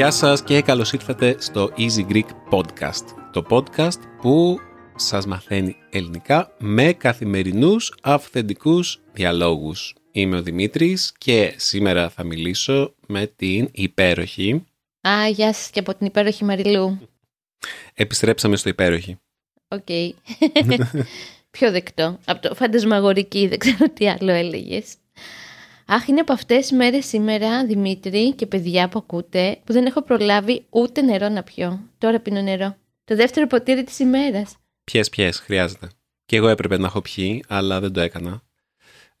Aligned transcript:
Γεια 0.00 0.10
σας 0.10 0.42
και 0.42 0.62
καλώς 0.62 0.92
ήρθατε 0.92 1.36
στο 1.38 1.70
Easy 1.76 2.12
Greek 2.12 2.26
Podcast. 2.50 3.04
Το 3.32 3.44
podcast 3.50 3.98
που 4.20 4.58
σας 4.96 5.26
μαθαίνει 5.26 5.76
ελληνικά 5.90 6.52
με 6.58 6.92
καθημερινούς 6.92 7.94
αυθεντικούς 8.02 9.00
διαλόγους. 9.12 9.99
Είμαι 10.20 10.36
ο 10.36 10.42
Δημήτρης 10.42 11.12
και 11.18 11.54
σήμερα 11.56 12.08
θα 12.08 12.24
μιλήσω 12.24 12.94
με 13.06 13.26
την 13.36 13.68
υπέροχη... 13.72 14.64
Α, 15.08 15.28
γεια 15.28 15.52
σας 15.52 15.70
και 15.70 15.80
από 15.80 15.94
την 15.94 16.06
υπέροχη 16.06 16.44
Μαριλού. 16.44 17.08
Επιστρέψαμε 17.94 18.56
στο 18.56 18.68
υπέροχη. 18.68 19.18
Οκ. 19.68 19.86
Πιο 21.50 21.70
δεκτό. 21.70 22.18
Από 22.24 22.48
το 22.48 22.54
φαντασμαγορική, 22.54 23.46
δεν 23.46 23.58
ξέρω 23.58 23.90
τι 23.94 24.08
άλλο 24.08 24.30
έλεγες. 24.30 24.94
Αχ, 25.86 26.08
είναι 26.08 26.20
από 26.20 26.32
αυτές 26.32 26.58
τις 26.58 26.72
μέρες 26.72 27.06
σήμερα, 27.06 27.66
Δημήτρη 27.66 28.34
και 28.34 28.46
παιδιά 28.46 28.88
που 28.88 28.98
ακούτε, 28.98 29.60
που 29.64 29.72
δεν 29.72 29.86
έχω 29.86 30.02
προλάβει 30.02 30.64
ούτε 30.70 31.02
νερό 31.02 31.28
να 31.28 31.42
πιω. 31.42 31.80
Τώρα 31.98 32.20
πίνω 32.20 32.42
νερό. 32.42 32.76
Το 33.04 33.16
δεύτερο 33.16 33.46
ποτήρι 33.46 33.84
της 33.84 33.98
ημέρας. 33.98 34.56
Πιες, 34.84 35.08
πιες, 35.08 35.38
χρειάζεται. 35.38 35.88
Και 36.24 36.36
εγώ 36.36 36.48
έπρεπε 36.48 36.78
να 36.78 36.86
έχω 36.86 37.00
πιει, 37.00 37.44
αλλά 37.48 37.80
δεν 37.80 37.92
το 37.92 38.00
έκανα. 38.00 38.42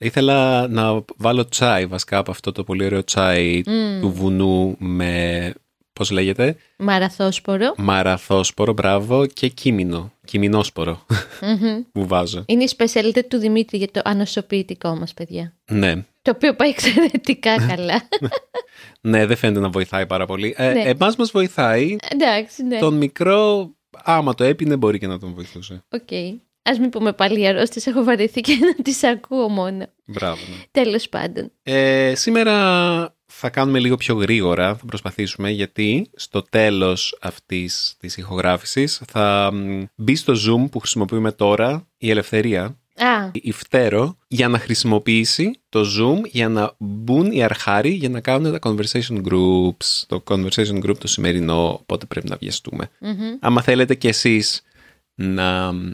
Ήθελα 0.02 0.68
να 0.68 1.04
βάλω 1.16 1.48
τσάι 1.48 1.86
βασικά 1.86 2.18
από 2.18 2.30
αυτό 2.30 2.52
το 2.52 2.64
πολύ 2.64 2.84
ωραίο 2.84 3.04
τσάι 3.04 3.62
του 4.00 4.12
βουνού 4.12 4.76
με, 4.78 5.52
πώς 5.92 6.10
λέγεται; 6.10 6.56
Μαραθόσπορο. 6.78 7.74
Μαραθόσπορο, 7.76 8.72
μπράβο, 8.72 9.26
και 9.26 9.48
κίμινο, 9.48 10.12
κιμινόσπορο 10.24 11.06
που 11.92 12.06
βάζω. 12.06 12.44
Είναι 12.46 12.62
η 12.62 12.66
σπεσιαλιτέ 12.68 13.22
του 13.22 13.38
Δημήτρη 13.38 13.78
για 13.78 13.90
το 13.90 14.00
ανοσοποιητικό 14.04 14.96
μας, 14.96 15.14
παιδιά. 15.14 15.54
Ναι, 15.70 15.94
Το 16.22 16.30
οποίο 16.34 16.54
πάει 16.54 16.68
εξαιρετικά 16.68 17.66
καλά. 17.66 18.08
ναι, 19.10 19.26
δεν 19.26 19.36
φαίνεται 19.36 19.60
να 19.60 19.68
βοηθάει 19.68 20.06
πάρα 20.06 20.26
πολύ. 20.26 20.54
Ε, 20.56 20.72
Ναι. 20.72 20.80
Εμάς 20.80 21.16
μας 21.16 21.30
βοηθάει. 21.30 21.96
Εντάξει, 22.10 22.62
ναι. 22.64 22.78
Τον 22.78 22.94
μικρό, 22.94 23.70
άμα 24.04 24.34
το 24.34 24.44
έπινε, 24.44 24.76
μπορεί 24.76 24.98
και 24.98 25.06
να 25.06 25.18
τον 25.18 25.34
βοηθούσε. 25.34 25.84
Οκ. 25.90 26.08
Ας 26.62 26.78
μην 26.78 26.90
πούμε 26.90 27.12
πάλι 27.12 27.46
αρρώστιες, 27.46 27.86
έχω 27.86 28.04
βαρεθεί 28.04 28.40
και 28.40 28.58
να 28.60 28.82
τις 28.82 29.02
ακούω 29.04 29.48
μόνο. 29.48 29.86
Μπράβο. 30.04 30.40
ναι. 30.48 30.82
Τέλος 30.82 31.08
πάντων. 31.08 31.52
Ε, 31.62 32.12
σήμερα 32.14 33.14
θα 33.26 33.50
κάνουμε 33.50 33.78
λίγο 33.78 33.96
πιο 33.96 34.14
γρήγορα, 34.14 34.74
θα 34.76 34.84
προσπαθήσουμε, 34.86 35.50
γιατί 35.50 36.10
στο 36.14 36.42
τέλος 36.42 37.18
αυτής 37.20 37.94
της 37.98 38.16
ηχογράφησης 38.16 39.02
θα 39.06 39.50
μ, 39.52 39.82
μπει 39.94 40.14
στο 40.16 40.32
Zoom 40.32 40.70
που 40.70 40.78
χρησιμοποιούμε 40.78 41.32
τώρα 41.32 41.86
η 41.98 42.10
Ελευθερία, 42.10 42.64
Α, 42.96 43.30
η 43.32 43.52
Φτέρο, 43.52 44.16
για 44.28 44.48
να 44.48 44.58
χρησιμοποιήσει 44.58 45.60
το 45.68 45.80
Zoom 45.98 46.20
για 46.30 46.48
να 46.48 46.72
μπουν 46.78 47.32
οι 47.32 47.42
αρχάροι 47.42 47.90
για 47.90 48.08
να 48.08 48.20
κάνουν 48.20 48.52
τα 48.52 48.58
conversation 48.62 49.22
groups. 49.28 50.02
Το 50.06 50.22
conversation 50.28 50.84
group 50.84 50.96
το 50.98 51.06
σημερινό, 51.06 51.78
οπότε 51.82 52.06
πρέπει 52.06 52.28
να 52.28 52.36
βιαστούμε. 52.36 52.90
μμμ. 53.00 53.36
Άμα 53.40 53.62
θέλετε 53.62 53.94
κι 53.94 54.08
εσείς 54.08 54.62
να 55.14 55.72
μ, 55.72 55.90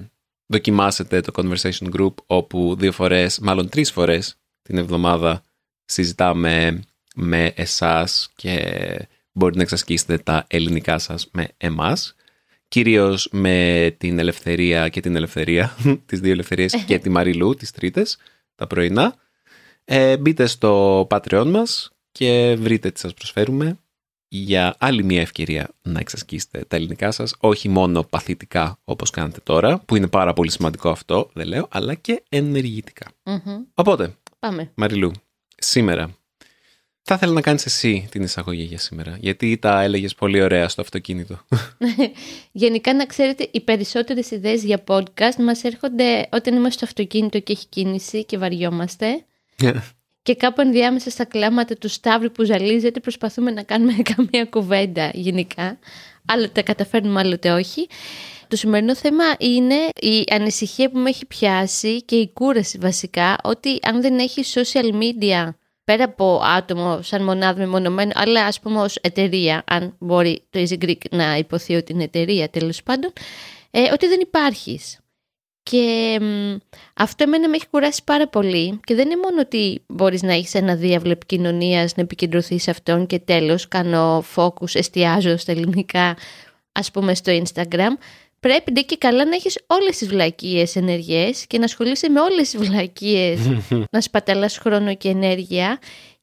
δοκιμάσετε 0.47 1.21
το 1.21 1.33
conversation 1.37 1.95
group 1.97 2.15
όπου 2.27 2.77
δύο 2.79 2.93
φορές, 2.93 3.39
μάλλον 3.39 3.69
τρεις 3.69 3.93
φορές 3.93 4.39
την 4.63 4.79
εβδομάδα 4.79 5.43
συζητάμε 5.85 6.83
με 7.15 7.53
εσάς 7.57 8.33
και 8.37 8.59
μπορείτε 9.33 9.57
να 9.59 9.63
εξασκήσετε 9.63 10.19
τα 10.19 10.45
ελληνικά 10.49 10.99
σας 10.99 11.29
με 11.33 11.49
εμάς. 11.57 12.15
Κυρίως 12.69 13.29
με 13.33 13.95
την 13.99 14.19
ελευθερία 14.19 14.89
και 14.89 15.01
την 15.01 15.17
ελευθερία, 15.17 15.77
τις 16.07 16.21
δύο 16.21 16.33
ελευθερίες 16.33 16.75
και 16.87 16.99
τη 16.99 17.09
Μαριλού, 17.09 17.55
τις 17.55 17.71
τρίτες, 17.71 18.19
τα 18.55 18.67
πρωινά. 18.67 19.15
Ε, 19.85 20.17
μπείτε 20.17 20.47
στο 20.47 21.01
Patreon 21.11 21.47
μας 21.47 21.91
και 22.13 22.57
βρείτε 22.59 22.91
τι 22.91 23.01
σας 23.01 23.15
προσφέρουμε 23.15 23.79
για 24.29 24.75
άλλη 24.79 25.05
μια 25.05 25.21
ευκαιρία 25.21 25.69
να 25.83 26.01
εξασκήσετε 26.01 26.65
τα 26.69 26.77
ελληνικά 26.77 27.11
σας, 27.11 27.35
όχι 27.39 27.69
μόνο 27.69 28.03
παθητικά 28.03 28.79
όπως 28.85 29.11
κάνετε 29.11 29.41
τώρα, 29.43 29.79
που 29.79 29.97
είναι 29.97 30.07
πάρα 30.07 30.33
πολύ 30.33 30.51
σημαντικό 30.51 30.91
αυτό, 30.91 31.31
δεν 31.33 31.47
λέω, 31.47 31.69
αλλά 31.71 31.95
και 31.95 32.23
ενεργητικά. 32.29 33.07
Μμμ. 33.23 33.63
Οπότε, 33.75 34.15
Πάμε. 34.39 34.71
Μαριλού, 34.75 35.13
σήμερα 35.57 36.17
θα 37.09 37.15
ήθελα 37.15 37.33
να 37.33 37.41
κάνεις 37.41 37.67
εσύ 37.67 38.09
την 38.11 38.23
εισαγωγή 38.23 38.63
για 38.63 38.79
σήμερα, 38.79 39.17
γιατί 39.21 39.59
τα 39.59 39.83
έλεγες 39.83 40.15
πολύ 40.15 40.43
ωραία 40.43 40.69
στο 40.69 40.81
αυτοκίνητο. 40.81 41.39
Γενικά 42.53 42.95
να 42.95 43.07
ξέρετε, 43.07 43.49
οι 43.53 43.61
περισσότερες 43.61 44.31
ιδέες 44.31 44.65
για 44.65 44.85
podcast 44.87 45.37
μας 45.39 45.65
έρχονται 45.65 46.29
όταν 46.33 46.55
είμαστε 46.55 46.73
στο 46.73 46.85
αυτοκίνητο 46.85 47.41
και 47.41 47.53
έχει 47.53 47.67
κίνηση 47.67 48.25
και 48.25 48.39
βαριόμαστε. 48.39 49.25
Και 50.27 50.35
κάπου 50.35 50.61
ενδιάμεσα 50.61 51.11
στα 51.11 51.25
κλάματα 51.25 51.75
του 51.75 51.89
Σταύρου 51.89 52.31
που 52.31 52.45
ζαλίζεται 52.45 53.01
προσπαθούμε 53.01 53.51
να 53.51 53.63
κάνουμε 53.63 53.93
καμία 54.15 54.45
κουβέντα 54.45 55.11
γενικά. 55.15 55.79
Άλλοτε 56.27 56.63
καταφέρνουμε, 56.63 57.21
άλλοτε 57.21 57.51
όχι. 57.51 57.87
Το 58.49 58.57
σημερινό 58.57 58.95
θέμα 58.95 59.25
είναι 59.39 59.75
η 60.01 60.25
ανησυχία 60.31 60.91
που 60.91 60.99
με 60.99 61.09
έχει 61.09 61.27
πιάσει 61.27 62.03
και 62.03 62.17
η 62.17 62.31
κούραση 62.33 62.79
βασικά 62.79 63.37
ότι 63.43 63.79
αν 63.83 64.01
δεν 64.01 64.19
έχει 64.19 64.43
social 64.55 64.93
media 64.93 65.49
πέρα 65.85 66.05
από 66.05 66.41
άτομο 66.45 67.03
σαν 67.03 67.25
μονάδα 67.25 67.59
μεμονωμένο 67.59 68.11
αλλά 68.15 68.45
ας 68.45 68.61
πούμε 68.61 68.81
ως 68.81 68.97
εταιρεία 68.97 69.63
αν 69.67 69.97
μπορεί 69.99 70.43
το 70.51 70.61
Easy 70.69 70.85
Greek 70.85 71.01
να 71.11 71.37
υποθεί 71.37 71.75
ότι 71.75 71.93
είναι 71.93 72.05
εταιρεία 72.05 72.49
τέλος 72.49 72.83
πάντων 72.83 73.13
ε, 73.71 73.93
ότι 73.93 74.07
δεν 74.07 74.21
υπάρχεις. 74.21 74.99
Και 75.71 76.19
μ, 76.21 76.57
αυτό 76.95 77.23
εμένα 77.23 77.49
με 77.49 77.57
έχει 77.57 77.67
κουράσει 77.69 78.03
πάρα 78.05 78.29
πολύ. 78.29 78.81
Και 78.85 78.95
δεν 78.95 79.07
είναι 79.07 79.21
μόνο 79.23 79.41
ότι 79.41 79.83
μπορείς 79.87 80.23
να 80.23 80.33
έχεις 80.33 80.55
ένα 80.55 80.75
διάβλο 80.75 81.11
επικοινωνίας 81.11 81.97
να 81.97 82.03
επικεντρωθείς 82.03 82.63
σε 82.63 82.71
αυτόν 82.71 83.07
και 83.07 83.19
τέλος 83.19 83.69
κάνω 83.69 84.25
focus, 84.35 84.75
εστιάζω 84.75 85.37
στα 85.37 85.53
ελληνικά 85.53 86.17
ας 86.73 86.91
πούμε 86.91 87.15
στο 87.15 87.43
Instagram. 87.43 87.91
Πρέπει 88.41 88.73
ντε 88.73 88.81
και 88.81 88.97
καλά 88.97 89.25
να 89.25 89.35
έχεις 89.35 89.59
όλες 89.67 89.97
τις 89.97 90.09
βλακίες 90.09 90.77
ενεργές 90.77 91.47
και 91.47 91.59
να 91.59 91.65
ασχολείσαι 91.65 92.09
με 92.09 92.21
όλες 92.21 92.51
τις 92.51 92.69
βλακίες 92.69 93.39
να 93.93 94.01
σπαταλάς 94.01 94.59
χρόνο 94.59 94.95
και 94.95 95.09
ενέργεια. 95.09 95.79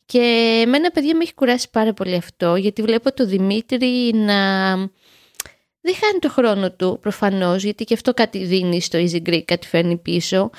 Και 0.06 0.62
εμένα 0.66 0.92
παιδιά 0.92 1.16
με 1.16 1.24
έχει 1.24 1.34
κουράσει 1.34 1.70
πάρα 1.70 1.94
πολύ 1.94 2.16
αυτό 2.16 2.56
γιατί 2.56 2.81
βλέπω 2.81 3.14
το 3.14 3.25
Δημήτρη 3.25 4.12
να 4.14 4.74
δεν 5.84 5.96
χάνει 5.96 6.20
το 6.20 6.30
χρόνο 6.30 6.72
του 6.72 6.98
προφανώς 7.02 7.64
γιατί 7.64 7.84
και 7.84 7.94
αυτό 7.94 8.14
κάτι 8.14 8.46
δίνει 8.46 8.82
στο 8.82 9.00
Easy 9.00 9.30
Greek, 9.30 9.42
κάτι 9.46 9.68
φέρνει 9.68 9.98
πίσω 9.98 10.50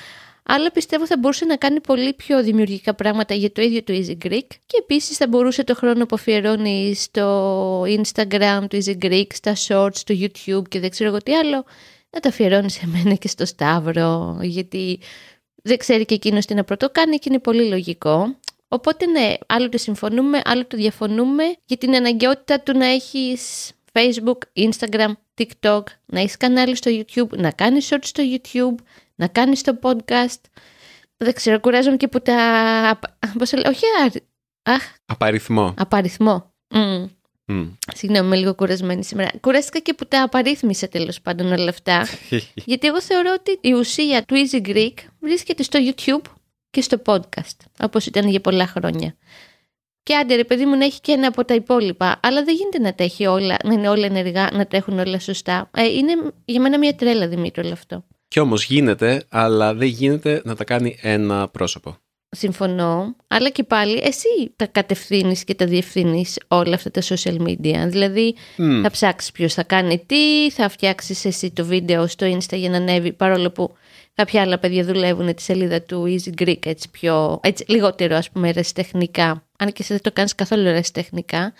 αλλά 0.47 0.71
πιστεύω 0.71 1.05
θα 1.05 1.17
μπορούσε 1.17 1.45
να 1.45 1.55
κάνει 1.55 1.81
πολύ 1.81 2.13
πιο 2.13 2.43
δημιουργικά 2.43 2.93
πράγματα 2.93 3.33
για 3.33 3.51
το 3.51 3.61
ίδιο 3.61 3.83
το 3.83 3.93
Easy 3.93 4.25
Greek 4.25 4.47
και 4.65 4.77
επίσης 4.79 5.17
θα 5.17 5.27
μπορούσε 5.27 5.63
το 5.63 5.75
χρόνο 5.75 6.05
που 6.05 6.15
αφιερώνει 6.15 6.95
στο 6.95 7.81
Instagram 7.81 8.65
του 8.69 8.83
Easy 8.83 9.05
Greek, 9.05 9.27
στα 9.33 9.55
shorts, 9.67 9.95
στο 9.95 10.15
YouTube 10.17 10.69
και 10.69 10.79
δεν 10.79 10.89
ξέρω 10.89 11.09
εγώ 11.09 11.17
τι 11.17 11.35
άλλο 11.35 11.65
να 12.09 12.19
τα 12.19 12.29
αφιερώνει 12.29 12.71
σε 12.71 12.87
μένα 12.87 13.15
και 13.15 13.27
στο 13.27 13.45
Σταύρο 13.45 14.39
γιατί 14.41 14.99
δεν 15.63 15.77
ξέρει 15.77 16.05
και 16.05 16.13
εκείνος 16.13 16.45
τι 16.45 16.53
να 16.53 16.63
πρωτοκάνει 16.63 17.17
και 17.17 17.29
είναι 17.29 17.39
πολύ 17.39 17.69
λογικό. 17.69 18.39
Οπότε 18.67 19.05
ναι, 19.05 19.33
άλλο 19.47 19.69
το 19.69 19.77
συμφωνούμε, 19.77 20.41
άλλο 20.43 20.65
το 20.65 20.77
διαφωνούμε 20.77 21.43
για 21.65 21.77
την 21.77 21.95
αναγκαιότητα 21.95 22.59
του 22.59 22.77
να 22.77 22.85
έχεις 22.85 23.71
Facebook, 23.95 24.37
Instagram, 24.55 25.11
TikTok, 25.37 25.83
να 26.05 26.19
έχεις 26.19 26.37
κανάλι 26.37 26.75
στο 26.75 26.91
YouTube, 26.93 27.37
να 27.37 27.51
κάνεις 27.51 27.89
shorts 27.93 27.99
στο 28.05 28.23
YouTube, 28.25 28.83
να 29.15 29.27
κάνεις 29.27 29.61
το 29.61 29.79
podcast. 29.81 30.41
Δεν 31.17 31.33
ξέρω, 31.33 31.59
κουράζομαι 31.59 31.97
και 31.97 32.07
που 32.07 32.19
τα... 32.21 32.99
Πώς 33.37 33.49
το 33.49 33.57
λέω, 33.57 33.71
όχι, 33.71 33.85
α- 34.03 34.73
αχ, 34.73 34.83
Απαριθμό. 35.05 35.73
απαριθμό. 35.77 36.53
Μμ. 36.69 37.05
Μμ. 37.47 37.67
Συγγνώμη, 37.95 38.25
είμαι 38.25 38.35
λίγο 38.35 38.55
κουρασμένη 38.55 39.03
σήμερα. 39.03 39.31
Κουράστηκα 39.41 39.79
και 39.79 39.93
που 39.93 40.05
τα 40.07 40.21
απαρίθμησα 40.23 40.87
τέλος 40.87 41.21
πάντων 41.21 41.51
όλα 41.51 41.69
αυτά. 41.69 42.07
γιατί 42.65 42.87
εγώ 42.87 43.01
θεωρώ 43.01 43.35
ότι 43.39 43.57
η 43.67 43.73
ουσία 43.73 44.23
του 44.25 44.35
Easy 44.35 44.67
Greek 44.67 44.93
βρίσκεται 45.19 45.63
στο 45.63 45.79
YouTube 45.81 46.31
και 46.69 46.81
στο 46.81 47.01
podcast, 47.05 47.57
όπως 47.79 48.05
ήταν 48.05 48.27
για 48.27 48.41
πολλά 48.41 48.67
χρόνια. 48.67 49.15
Και 50.05 50.15
άντε 50.15 50.35
ρε 50.35 50.43
παιδί 50.43 50.65
μου 50.65 50.77
να 50.77 50.85
έχει 50.85 51.01
και 51.01 51.11
ένα 51.11 51.27
από 51.27 51.45
τα 51.45 51.53
υπόλοιπα, 51.53 52.19
αλλά 52.21 52.43
δεν 52.43 52.55
γίνεται 52.55 52.79
να 52.79 52.95
τα 52.95 53.03
έχει 53.03 53.25
όλα, 53.25 53.57
να 53.63 53.73
είναι 53.73 53.89
όλα 53.89 54.05
ενεργά, 54.05 54.49
να 54.53 54.67
τα 54.67 54.77
έχουν 54.77 54.99
όλα 54.99 55.19
σωστά. 55.19 55.69
Ε, 55.77 55.83
είναι 55.83 56.13
για 56.45 56.61
μένα 56.61 56.77
μια 56.77 56.95
τρέλα 56.95 57.27
Δημήτρη 57.27 57.63
όλο 57.63 57.73
αυτό. 57.73 58.05
Κι 58.27 58.39
όμως 58.39 58.65
γίνεται, 58.65 59.23
αλλά 59.29 59.73
δεν 59.73 59.87
γίνεται 59.87 60.41
να 60.43 60.55
τα 60.55 60.63
κάνει 60.63 60.97
ένα 61.01 61.47
πρόσωπο. 61.47 61.97
Συμφωνώ, 62.29 63.15
αλλά 63.27 63.49
και 63.49 63.63
πάλι 63.63 64.01
εσύ 64.03 64.53
τα 64.55 64.65
κατευθύνεις 64.65 65.43
και 65.43 65.55
τα 65.55 65.65
διευθύνεις 65.65 66.39
όλα 66.47 66.75
αυτά 66.75 66.91
τα 66.91 67.01
social 67.01 67.37
media. 67.47 67.85
Δηλαδή 67.87 68.35
Μμ. 68.57 68.81
θα 68.81 68.91
ψάξεις 68.91 69.31
ποιος 69.31 69.53
θα 69.53 69.63
κάνει 69.63 70.03
τι, 70.05 70.51
θα 70.51 70.69
φτιάξεις 70.69 71.25
εσύ 71.25 71.51
το 71.51 71.65
βίντεο 71.65 72.07
στο 72.07 72.27
Insta 72.27 72.57
για 72.57 72.69
να 72.69 72.77
ανέβει, 72.77 73.13
παρόλο 73.13 73.51
που 73.51 73.75
κάποια 74.13 74.41
άλλα 74.41 74.59
παιδιά 74.59 74.83
δουλεύουν 74.83 75.35
τη 75.35 75.41
σελίδα 75.41 75.81
του 75.81 76.03
Easy 76.07 76.43
Greek 76.43 76.65
έτσι 76.65 76.89
πιο, 76.89 77.39
έτσι, 77.43 77.65
λιγότερο 77.67 78.15
ας 78.15 78.29
πούμε 78.29 78.49
ερασιτεχνικά 78.49 79.44
αν 79.57 79.67
και 79.67 79.81
εσύ 79.81 79.93
δεν 79.93 80.01
το 80.01 80.11
κάνεις 80.11 80.35
καθόλου 80.35 80.81
τεχνικά, 80.93 81.53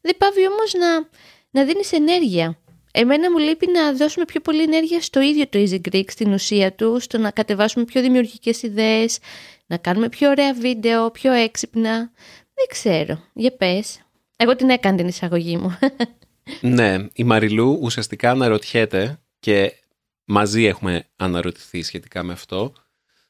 δεν 0.00 0.16
πάβει 0.16 0.46
όμως 0.46 0.72
να, 0.72 1.08
να 1.50 1.64
δίνεις 1.64 1.92
ενέργεια. 1.92 2.56
Εμένα 2.94 3.30
μου 3.30 3.38
λείπει 3.38 3.66
να 3.70 3.92
δώσουμε 3.92 4.24
πιο 4.24 4.40
πολύ 4.40 4.62
ενέργεια 4.62 5.00
στο 5.00 5.20
ίδιο 5.20 5.48
το 5.48 5.58
Easy 5.58 5.80
Greek, 5.88 6.04
στην 6.06 6.32
ουσία 6.32 6.72
του, 6.72 7.00
στο 7.00 7.18
να 7.18 7.30
κατεβάσουμε 7.30 7.84
πιο 7.84 8.00
δημιουργικές 8.00 8.62
ιδέες, 8.62 9.18
να 9.66 9.76
κάνουμε 9.76 10.08
πιο 10.08 10.28
ωραία 10.28 10.54
βίντεο, 10.54 11.10
πιο 11.10 11.32
έξυπνα. 11.32 11.96
Δεν 12.54 12.66
ξέρω. 12.68 13.22
Για 13.32 13.52
πες. 13.56 14.00
Εγώ 14.36 14.56
την 14.56 14.70
έκανα 14.70 14.96
την 14.96 15.08
εισαγωγή 15.08 15.56
μου. 15.56 15.78
ναι, 16.60 16.96
η 17.12 17.24
Μαριλού 17.24 17.78
ουσιαστικά 17.82 18.30
αναρωτιέται 18.30 19.20
και 19.40 19.72
μαζί 20.24 20.64
έχουμε 20.64 21.04
αναρωτηθεί 21.16 21.82
σχετικά 21.82 22.22
με 22.22 22.32
αυτό, 22.32 22.72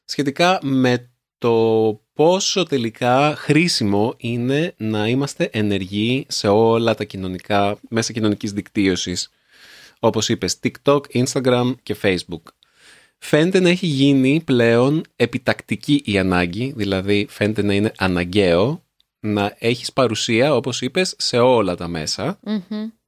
σχετικά 0.05 0.59
με 0.61 1.12
το 1.43 2.01
πόσο 2.13 2.63
τελικά 2.63 3.35
χρήσιμο 3.37 4.13
είναι 4.17 4.73
να 4.77 5.07
είμαστε 5.07 5.49
ενεργοί 5.51 6.25
σε 6.29 6.47
όλα 6.47 6.95
τα 6.95 7.03
κοινωνικά, 7.03 7.77
μέσα 7.89 8.13
κοινωνικής 8.13 8.51
δικτύωσης, 8.51 9.29
όπως 9.99 10.29
είπες, 10.29 10.59
TikTok, 10.63 11.01
Instagram 11.13 11.73
και 11.83 11.95
Facebook. 12.01 12.41
Φαίνεται 13.17 13.59
να 13.59 13.69
έχει 13.69 13.85
γίνει 13.85 14.41
πλέον 14.45 15.03
επιτακτική 15.15 16.01
η 16.05 16.17
ανάγκη, 16.17 16.73
δηλαδή 16.75 17.27
φαίνεται 17.29 17.61
να 17.63 17.73
είναι 17.73 17.91
αναγκαίο 17.97 18.83
να 19.19 19.55
έχεις 19.59 19.93
παρουσία, 19.93 20.55
όπως 20.55 20.81
είπες, 20.81 21.15
σε 21.17 21.37
όλα 21.37 21.75
τα 21.75 21.87
μεσα 21.87 22.39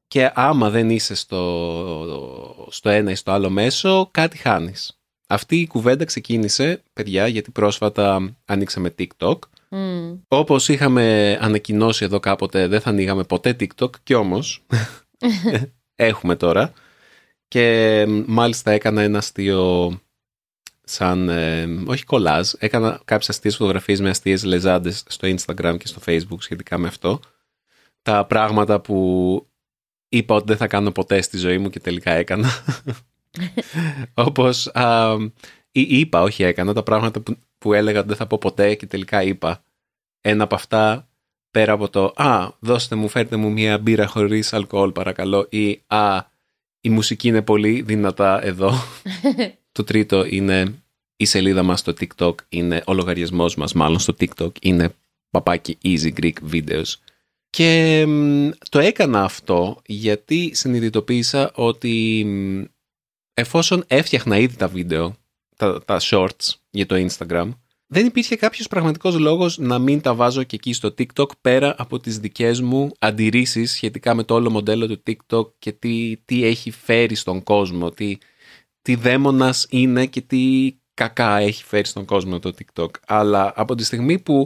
και 0.07 0.31
άμα 0.33 0.69
δεν 0.69 0.89
είσαι 0.89 1.15
στο, 1.15 2.67
στο 2.69 2.89
ένα 2.89 3.11
ή 3.11 3.15
στο 3.15 3.31
άλλο 3.31 3.49
μέσο, 3.49 4.09
κάτι 4.11 4.37
χάνεις. 4.37 4.99
Αυτή 5.27 5.59
η 5.59 5.67
κουβέντα 5.67 6.05
ξεκίνησε, 6.05 6.83
παιδιά, 6.93 7.27
γιατί 7.27 7.51
πρόσφατα 7.51 8.35
ανοίξαμε 8.45 8.95
TikTok. 8.99 9.37
Mm. 9.69 10.19
Όπως 10.27 10.69
είχαμε 10.69 11.37
ανακοινώσει 11.41 12.05
εδώ 12.05 12.19
κάποτε, 12.19 12.67
δεν 12.67 12.81
θα 12.81 12.89
ανοίγαμε 12.89 13.23
ποτέ 13.23 13.55
TikTok 13.59 13.89
και 14.03 14.15
όμως 14.15 14.65
έχουμε 15.95 16.35
τώρα. 16.35 16.73
Και 17.47 18.05
μάλιστα 18.25 18.71
έκανα 18.71 19.01
ένα 19.01 19.17
αστείο 19.17 19.93
σαν, 20.83 21.29
ε, 21.29 21.65
όχι 21.85 22.03
κολάζ, 22.03 22.51
έκανα 22.57 23.01
κάποιες 23.05 23.29
αστείες 23.29 23.55
φωτογραφίες 23.55 24.01
με 24.01 24.09
αστείες 24.09 24.43
λεζάντες 24.43 25.03
στο 25.07 25.27
Instagram 25.27 25.75
και 25.79 25.87
στο 25.87 26.01
Facebook 26.05 26.37
σχετικά 26.39 26.77
με 26.77 26.87
αυτό. 26.87 27.19
Τα 28.01 28.25
πράγματα 28.25 28.81
που 28.81 29.47
είπα 30.09 30.35
ότι 30.35 30.45
δεν 30.47 30.57
θα 30.57 30.67
κάνω 30.67 30.91
ποτέ 30.91 31.21
στη 31.21 31.37
ζωή 31.37 31.57
μου 31.57 31.69
και 31.69 31.79
τελικά 31.79 32.11
έκανα. 32.11 32.49
Όπως 34.13 34.71
ή 35.71 35.81
είπα, 35.99 36.21
όχι 36.21 36.43
έκανα, 36.43 36.73
τα 36.73 36.83
πράγματα 36.83 37.19
που, 37.19 37.37
που 37.57 37.73
έλεγα 37.73 37.99
ότι 37.99 38.07
δεν 38.07 38.17
θα 38.17 38.27
πω 38.27 38.37
ποτέ 38.37 38.75
και 38.75 38.85
τελικά 38.85 39.23
είπα. 39.23 39.63
Ένα 40.21 40.43
από 40.43 40.55
αυτά 40.55 41.07
πέρα 41.51 41.73
από 41.73 41.89
το 41.89 42.13
«Α, 42.15 42.49
δώστε 42.59 42.95
μου, 42.95 43.07
φέρτε 43.07 43.35
μου 43.35 43.51
μια 43.51 43.77
μπύρα 43.77 44.07
χωρίς 44.07 44.53
αλκοόλ 44.53 44.91
παρακαλώ» 44.91 45.47
ή 45.49 45.81
«Α, 45.87 46.23
η 46.81 46.89
μουσική 46.89 47.27
είναι 47.27 47.41
πολύ 47.41 47.81
δυνατά 47.81 48.45
εδώ». 48.45 48.71
το 49.71 49.83
τρίτο 49.83 50.25
είναι 50.25 50.73
η 51.15 51.25
σελίδα 51.25 51.63
μας 51.63 51.79
στο 51.79 51.93
TikTok, 51.99 52.35
είναι 52.49 52.83
ο 52.85 52.93
λογαριασμός 52.93 53.55
μας 53.55 53.73
μάλλον 53.73 53.99
στο 53.99 54.15
TikTok, 54.19 54.51
είναι 54.61 54.93
παπάκι 55.29 55.77
Easy 55.83 56.13
Greek 56.19 56.33
Videos. 56.51 56.93
Και 57.49 58.05
το 58.69 58.79
έκανα 58.79 59.23
αυτό 59.23 59.81
γιατί 59.85 60.51
συνειδητοποίησα 60.53 61.51
ότι 61.53 62.25
εφόσον 63.35 63.83
έφτιαχνα 63.87 64.37
ήδη 64.37 64.55
τα 64.55 64.67
βίντεο, 64.67 65.15
τα, 65.55 65.83
τα 65.85 65.99
shorts 66.01 66.53
για 66.69 66.85
το 66.85 67.07
Instagram, 67.07 67.49
δεν 67.87 68.05
υπήρχε 68.05 68.35
κάποιος 68.35 68.67
πραγματικός 68.67 69.17
λόγος 69.17 69.57
να 69.57 69.79
μην 69.79 70.01
τα 70.01 70.15
βάζω 70.15 70.43
και 70.43 70.55
εκεί 70.55 70.73
στο 70.73 70.93
TikTok 70.97 71.29
πέρα 71.41 71.75
από 71.77 71.99
τις 71.99 72.19
δικές 72.19 72.61
μου 72.61 72.91
αντιρρήσεις 72.99 73.71
σχετικά 73.71 74.13
με 74.13 74.23
το 74.23 74.33
όλο 74.33 74.49
μοντέλο 74.49 74.87
του 74.87 75.03
TikTok 75.07 75.53
και 75.59 75.71
τι, 75.71 76.17
τι 76.25 76.45
έχει 76.45 76.71
φέρει 76.71 77.15
στον 77.15 77.43
κόσμο, 77.43 77.89
τι, 77.89 78.17
τι 78.81 78.95
δαίμονας 78.95 79.67
είναι 79.69 80.05
και 80.05 80.21
τι 80.21 80.73
κακά 80.93 81.37
έχει 81.37 81.63
φέρει 81.63 81.85
στον 81.85 82.05
κόσμο 82.05 82.39
το 82.39 82.53
TikTok. 82.57 82.89
Αλλά 83.07 83.53
από 83.55 83.75
τη 83.75 83.83
στιγμή 83.83 84.19
που 84.19 84.45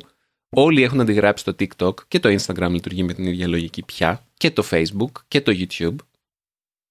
όλοι 0.50 0.84
έχουν 0.84 1.00
αντιγράψει 1.00 1.44
το 1.44 1.56
TikTok 1.60 1.94
και 2.08 2.20
το 2.20 2.30
Instagram 2.30 2.70
λειτουργεί 2.70 3.04
με 3.04 3.14
την 3.14 3.26
ίδια 3.26 3.48
λογική 3.48 3.84
πια 3.84 4.26
και 4.34 4.52
το 4.52 4.64
Facebook 4.72 5.12
και 5.28 5.42
το 5.42 5.52
YouTube, 5.56 5.96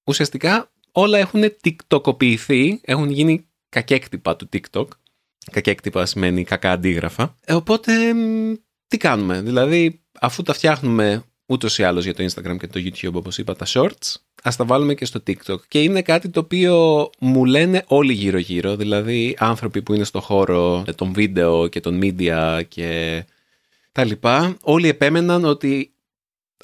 ουσιαστικά 0.05 0.71
όλα 0.99 1.19
έχουν 1.19 1.43
TikTokοποιηθεί, 1.65 2.73
έχουν 2.81 3.11
γίνει 3.11 3.47
κακέκτυπα 3.69 4.37
του 4.37 4.49
TikTok. 4.53 4.87
Κακέκτυπα 5.51 6.07
σημαίνει 6.07 6.45
κακά 6.45 6.73
αντίγραφα. 6.73 7.35
Ε, 7.45 7.55
οπότε 7.55 7.93
τι 8.89 8.97
κάνουμε, 8.97 9.41
δηλαδή 9.41 10.01
αφού 10.21 10.43
τα 10.43 10.53
φτιάχνουμε 10.53 11.23
ούτως 11.47 11.79
ή 11.79 11.83
άλλως 11.83 12.05
για 12.05 12.15
το 12.15 12.25
Instagram 12.25 12.57
και 12.59 12.67
το 12.67 12.81
YouTube 12.85 13.13
όπως 13.13 13.39
είπα 13.39 13.57
τα 13.57 13.67
shorts, 13.69 14.15
ας 14.43 14.57
τα 14.57 14.65
βάλουμε 14.65 14.95
και 14.95 15.05
στο 15.05 15.23
TikTok. 15.27 15.61
Και 15.69 15.83
είναι 15.83 16.03
κάτι 16.03 16.29
το 16.29 16.41
οποίο 16.41 17.11
μου 17.19 17.45
λένε 17.45 17.85
όλοι 17.87 18.13
γύρω 18.13 18.39
γύρω, 18.39 18.77
δηλαδή 18.77 19.37
άνθρωποι 19.39 19.83
που 19.83 19.95
είναι 19.95 20.05
στο 20.05 20.21
χώρο 20.21 20.85
των 20.97 21.13
βίντεο 21.13 21.69
και 21.69 21.81
των 21.81 22.01
media 22.03 22.63
και 22.69 23.25
τα 23.93 24.05
λοιπά, 24.05 24.57
όλοι 24.63 24.89
επέμεναν 24.89 25.45
ότι 25.45 25.93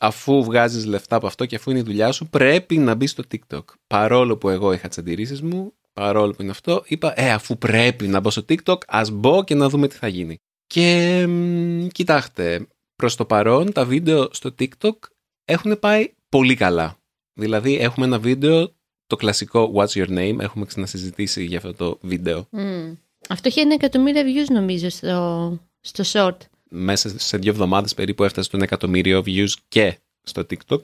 αφού 0.00 0.44
βγάζεις 0.44 0.85
λεφτά 0.85 1.17
από 1.17 1.26
αυτό 1.26 1.46
και 1.46 1.56
αφού 1.56 1.70
είναι 1.70 1.79
η 1.79 1.82
δουλειά 1.82 2.12
σου, 2.12 2.26
πρέπει 2.26 2.79
να 2.79 2.94
μπεις 2.94 3.11
στο 3.11 3.23
TikTok. 3.31 3.64
Παρόλο 3.87 4.37
που 4.37 4.49
εγώ 4.49 4.73
είχα 4.73 4.88
τις 4.88 4.99
αντιρρήσεις 4.99 5.43
μου, 5.43 5.73
παρόλο 5.93 6.32
που 6.32 6.43
είναι 6.43 6.50
αυτό, 6.50 6.82
είπα, 6.87 7.20
ε, 7.20 7.32
αφού 7.32 7.58
πρέπει 7.58 8.06
να 8.06 8.20
μπω 8.20 8.31
στο 8.31 8.44
TikTok, 8.49 8.79
ας 8.87 9.11
μπω 9.11 9.44
και 9.44 9.55
να 9.55 9.69
δούμε 9.69 9.88
τι 9.88 9.96
θα 9.96 10.08
γίνει. 10.08 10.37
Και 10.67 11.25
μ, 11.29 11.87
κοιτάξτε, 11.87 12.67
προς 12.96 13.17
το 13.17 13.25
παρόν 13.25 13.73
τα 13.73 13.85
βίντεο 13.85 14.29
στο 14.31 14.55
TikTok 14.58 14.96
έχουν 15.44 15.79
πάει 15.79 16.12
πολύ 16.29 16.55
καλά. 16.55 16.96
Δηλαδή 17.38 17.79
έχουμε 17.79 18.06
ένα 18.06 18.19
βίντεο, 18.19 18.73
το 19.06 19.17
κλασικό 19.17 19.73
What's 19.75 20.05
Your 20.05 20.08
Name, 20.08 20.37
έχουμε 20.41 20.64
ξανασυζητήσει 20.64 21.44
για 21.44 21.56
αυτό 21.56 21.75
το 21.75 21.99
βίντεο. 22.00 22.49
Mm. 22.52 22.96
Αυτό 23.29 23.49
είχε 23.49 23.61
ένα 23.61 23.75
εκατομμύριο 23.75 24.23
views 24.23 24.50
νομίζω 24.52 24.88
στο, 24.88 25.58
στο 25.81 26.05
short 26.06 26.37
μέσα 26.70 27.19
σε 27.19 27.37
δύο 27.37 27.50
εβδομάδες 27.50 27.94
περίπου 27.94 28.25
έφτασε 28.25 28.50
το 28.50 28.58
εκατομμύριο 28.62 29.22
views 29.26 29.52
και 29.69 29.99
στο 30.22 30.46
TikTok. 30.50 30.81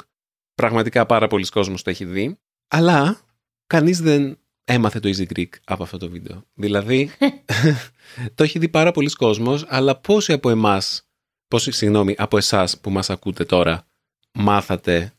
Πραγματικά 0.55 1.07
πάρα 1.07 1.27
πολλοί 1.27 1.47
κόσμος 1.47 1.83
το 1.83 1.91
έχει 1.91 2.05
δει. 2.05 2.39
Αλλά 2.69 3.21
κανείς 3.67 4.01
δεν 4.01 4.39
έμαθε 4.65 5.01
το 5.01 5.09
Easy 5.09 5.27
Greek 5.37 5.49
από 5.65 5.83
αυτό 5.83 5.99
το 5.99 6.09
βίντεο. 6.09 6.45
Δηλαδή, 6.55 7.11
το 8.35 8.43
έχει 8.43 8.59
δει 8.59 8.69
πάρα 8.69 8.91
πολλοί 8.91 9.11
κόσμος, 9.11 9.65
αλλά 9.69 9.97
πόσοι 9.97 10.33
από 10.33 10.51
εμάς, 10.51 11.09
πόσοι, 11.49 11.71
συγγνώμη, 11.71 12.15
από 12.19 12.37
εσάς 12.37 12.81
που 12.81 12.91
μας 12.91 13.11
ακούτε 13.11 13.45
τώρα, 13.45 13.87
μάθατε 14.33 15.13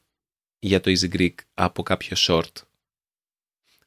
για 0.60 0.80
το 0.80 0.92
Easy 0.92 1.16
Greek 1.16 1.36
από 1.54 1.84
κάποιο 1.84 2.18
short; 2.20 2.52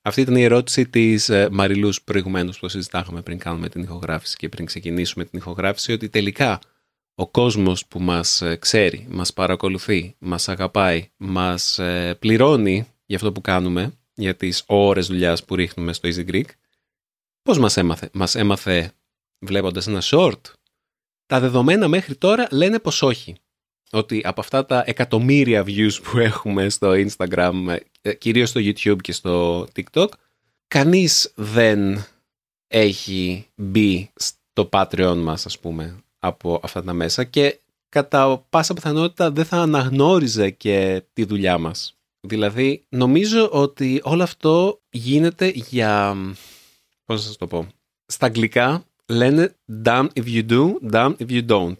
Αυτή 0.06 0.20
ήταν 0.20 0.36
η 0.36 0.42
ερώτηση 0.42 0.88
της 0.88 1.28
ε, 1.28 1.48
Μαριλούς 1.52 2.02
προηγουμένως 2.02 2.58
που 2.58 2.68
συζητάγαμε 2.68 3.22
πριν 3.22 3.38
κάνουμε 3.38 3.68
την 3.68 3.82
ηχογράφηση 3.82 4.36
και 4.36 4.48
πριν 4.48 4.66
ξεκινήσουμε 4.66 5.24
την 5.24 5.38
ηχογράφηση 5.38 5.92
ότι 5.92 6.08
τελικά 6.08 6.58
ο 7.14 7.28
κόσμος 7.28 7.86
που 7.86 8.00
μας 8.00 8.42
ε, 8.42 8.56
ξέρει, 8.56 9.06
μας 9.10 9.32
παρακολουθεί, 9.32 10.16
μας 10.18 10.48
αγαπάει, 10.48 11.10
μας 11.16 11.78
ε, 11.78 12.16
πληρώνει 12.18 12.86
για 13.06 13.16
αυτό 13.16 13.32
που 13.32 13.40
κάνουμε, 13.40 13.98
για 14.14 14.36
τις 14.36 14.62
ώρες 14.66 15.06
δουλειάς 15.06 15.44
που 15.44 15.54
ρίχνουμε 15.54 15.92
στο 15.92 16.08
Easy 16.12 16.28
Greek, 16.30 16.48
πώς 17.42 17.58
μας 17.58 17.76
έμαθε; 17.76 18.10
Μας 18.12 18.34
έμαθε 18.34 18.92
βλέποντας 19.38 19.86
ένα 19.86 20.02
short. 20.02 20.40
Τα 21.26 21.40
δεδομένα 21.40 21.88
μέχρι 21.88 22.16
τώρα 22.16 22.48
λένε 22.50 22.78
πως 22.78 23.02
όχι. 23.02 23.36
Ότι 23.94 24.20
από 24.24 24.40
αυτά 24.40 24.66
τα 24.66 24.82
εκατομμύρια 24.86 25.64
views 25.66 25.92
που 26.02 26.18
έχουμε 26.18 26.68
στο 26.68 26.92
Instagram, 26.92 27.76
ε, 28.02 28.14
κυρίως 28.14 28.48
στο 28.48 28.60
YouTube 28.60 28.96
και 29.00 29.12
στο 29.12 29.66
TikTok, 29.74 30.08
κανείς 30.68 31.32
δεν 31.34 32.04
έχει 32.66 33.46
μπει 33.54 34.10
στο 34.14 34.68
Patreon 34.72 35.16
μας, 35.16 35.46
ας 35.46 35.58
πούμε, 35.58 36.02
από 36.18 36.60
αυτά 36.62 36.82
τα 36.84 36.92
μέσα 36.92 37.24
και 37.24 37.58
κατά 37.88 38.46
πάσα 38.50 38.74
πιθανότητα 38.74 39.30
δεν 39.30 39.44
θα 39.44 39.56
αναγνώριζε 39.56 40.50
και 40.50 41.02
τη 41.12 41.24
δουλειά 41.24 41.58
μας. 41.58 41.96
Δηλαδή, 42.20 42.82
νομίζω 42.88 43.48
ότι 43.50 44.00
όλο 44.02 44.22
αυτό 44.22 44.80
γίνεται 44.90 45.52
για... 45.54 46.16
Πώς 47.04 47.20
θα 47.20 47.26
σας 47.26 47.36
το 47.36 47.46
πω. 47.46 47.66
Στα 48.06 48.26
αγγλικά 48.26 48.84
λένε 49.06 49.54
damn 49.84 50.06
if 50.14 50.24
you 50.24 50.48
do, 50.48 50.90
damn 50.90 51.14
if 51.16 51.28
you 51.28 51.46
don't. 51.46 51.76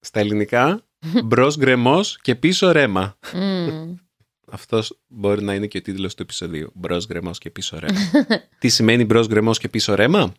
Στα 0.00 0.20
ελληνικά, 0.20 0.86
μπρος 1.24 1.56
γκρεμός 1.56 2.18
και 2.22 2.34
πίσω 2.34 2.72
ρέμα. 2.72 3.18
Mm. 3.32 3.94
Αυτός 4.50 4.98
μπορεί 5.06 5.42
να 5.42 5.54
είναι 5.54 5.66
και 5.66 5.78
ο 5.78 5.82
τίτλος 5.82 6.14
του 6.14 6.22
επεισοδίου. 6.22 6.70
Μπρος 6.74 7.06
γκρεμός 7.06 7.38
και 7.38 7.50
πίσω 7.50 7.78
ρέμα. 7.78 8.00
Τι 8.58 8.68
σημαίνει 8.68 9.04
μπρος 9.04 9.26
γκρεμός 9.26 9.58
και 9.58 9.68
πίσω 9.68 9.94
ρέμα; 9.94 10.32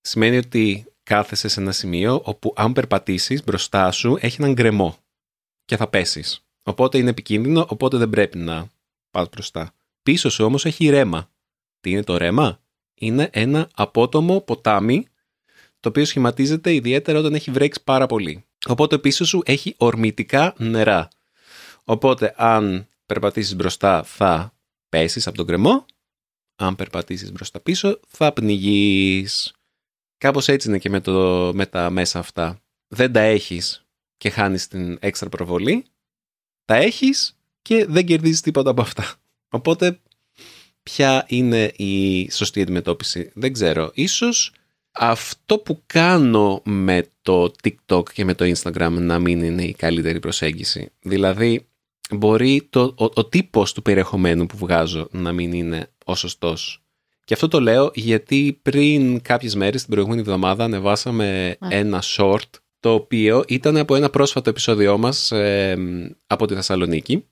Σημαίνει 0.00 0.36
ότι 0.36 0.86
κάθεσαι 1.02 1.48
σε 1.48 1.60
ένα 1.60 1.72
σημείο 1.72 2.20
όπου 2.24 2.52
αν 2.56 2.72
περπατήσεις 2.72 3.44
μπροστά 3.44 3.90
σου 3.90 4.16
έχει 4.20 4.36
έναν 4.42 4.54
γκρεμό 4.54 4.96
και 5.64 5.76
θα 5.76 5.88
πέσεις. 5.88 6.40
Οπότε 6.62 6.98
είναι 6.98 7.10
επικίνδυνο, 7.10 7.66
οπότε 7.68 7.96
δεν 7.96 8.10
πρέπει 8.10 8.38
να 8.38 8.68
πας 9.10 9.28
μπροστά. 9.28 9.74
Πίσω 10.02 10.30
σου 10.30 10.44
όμως 10.44 10.64
έχει 10.64 10.88
ρέμα. 10.88 11.30
Τι 11.80 11.90
είναι 11.90 12.02
το 12.02 12.16
ρέμα; 12.16 12.60
Είναι 12.94 13.28
ένα 13.32 13.68
απότομο 13.74 14.40
ποτάμι 14.40 15.06
το 15.80 15.88
οποίο 15.88 16.04
σχηματίζεται 16.04 16.74
ιδιαίτερα 16.74 17.18
όταν 17.18 17.34
έχει 17.34 17.50
βρέξει 17.50 17.84
πάρα 17.84 18.06
πολύ. 18.06 18.44
Οπότε 18.66 18.98
πίσω 18.98 19.24
σου 19.24 19.42
έχει 19.44 19.74
ορμητικά 19.76 20.54
νερά. 20.58 21.08
Οπότε 21.84 22.34
αν 22.36 22.88
περπατήσεις 23.06 23.56
μπροστά 23.56 24.02
θα 24.02 24.54
πέσεις 24.88 25.26
από 25.26 25.36
τον 25.36 25.46
κρεμό, 25.46 25.86
αν 26.56 26.76
περπατήσεις 26.76 27.32
μπροστά 27.32 27.60
πίσω 27.60 28.00
θα 28.08 28.32
πνιγείς. 28.32 29.52
Κάπως 30.18 30.48
έτσι 30.48 30.68
είναι 30.68 30.78
και 30.78 30.90
με, 30.90 31.00
το, 31.00 31.50
με 31.54 31.66
τα 31.66 31.90
μέσα 31.90 32.18
αυτά. 32.18 32.60
Δεν 32.88 33.12
τα 33.12 33.20
έχεις 33.20 33.84
και 34.16 34.30
χάνεις 34.30 34.68
την 34.68 34.98
έξτρα 35.00 35.28
προβολή, 35.28 35.84
τα 36.64 36.74
έχεις 36.74 37.36
και 37.62 37.86
δεν 37.86 38.06
κερδίζεις 38.06 38.40
τίποτα 38.40 38.70
από 38.70 38.80
αυτά. 38.80 39.14
Οπότε 39.48 40.00
ποια 40.82 41.24
είναι 41.28 41.72
η 41.76 42.30
σωστή 42.30 42.60
αντιμετώπιση. 42.60 43.30
Δεν 43.34 43.52
ξέρω. 43.52 43.90
Ίσως 43.94 44.52
αυτό 44.98 45.58
που 45.58 45.82
κάνω 45.86 46.60
με 46.64 47.06
το 47.22 47.52
TikTok 47.62 48.12
και 48.12 48.24
με 48.24 48.34
το 48.34 48.52
Instagram 48.56 48.90
να 48.90 49.18
μην 49.18 49.42
είναι 49.42 49.64
η 49.64 49.74
καλύτερη 49.74 50.20
προσέγγιση. 50.20 50.90
Δηλαδή, 51.00 51.66
μπορεί 52.10 52.66
το, 52.70 52.80
ο, 52.80 53.04
ο 53.14 53.24
τύπος 53.24 53.72
του 53.72 53.82
περιεχομένου 53.82 54.46
που 54.46 54.56
βγάζω 54.56 55.08
να 55.10 55.32
μην 55.32 55.52
είναι 55.52 55.90
ο 56.04 56.14
σωστός. 56.14 56.80
Και 57.24 57.34
αυτό 57.34 57.48
το 57.48 57.60
λέω 57.60 57.90
γιατί 57.94 58.58
πριν 58.62 59.22
κάποιες 59.22 59.54
μέρες, 59.54 59.80
την 59.80 59.90
προηγούμενη 59.90 60.20
εβδομάδα, 60.20 60.64
ανεβάσαμε 60.64 61.56
ένα 61.68 62.02
short 62.16 62.50
το 62.80 62.92
οποίο 62.92 63.44
ήταν 63.48 63.76
από 63.76 63.94
ένα 63.94 64.10
πρόσφατο 64.10 64.50
επεισόδιό 64.50 64.98
μας 64.98 65.32
ε, 65.32 65.76
από 66.26 66.46
τη 66.46 66.54
Θεσσαλονίκη 66.54 67.24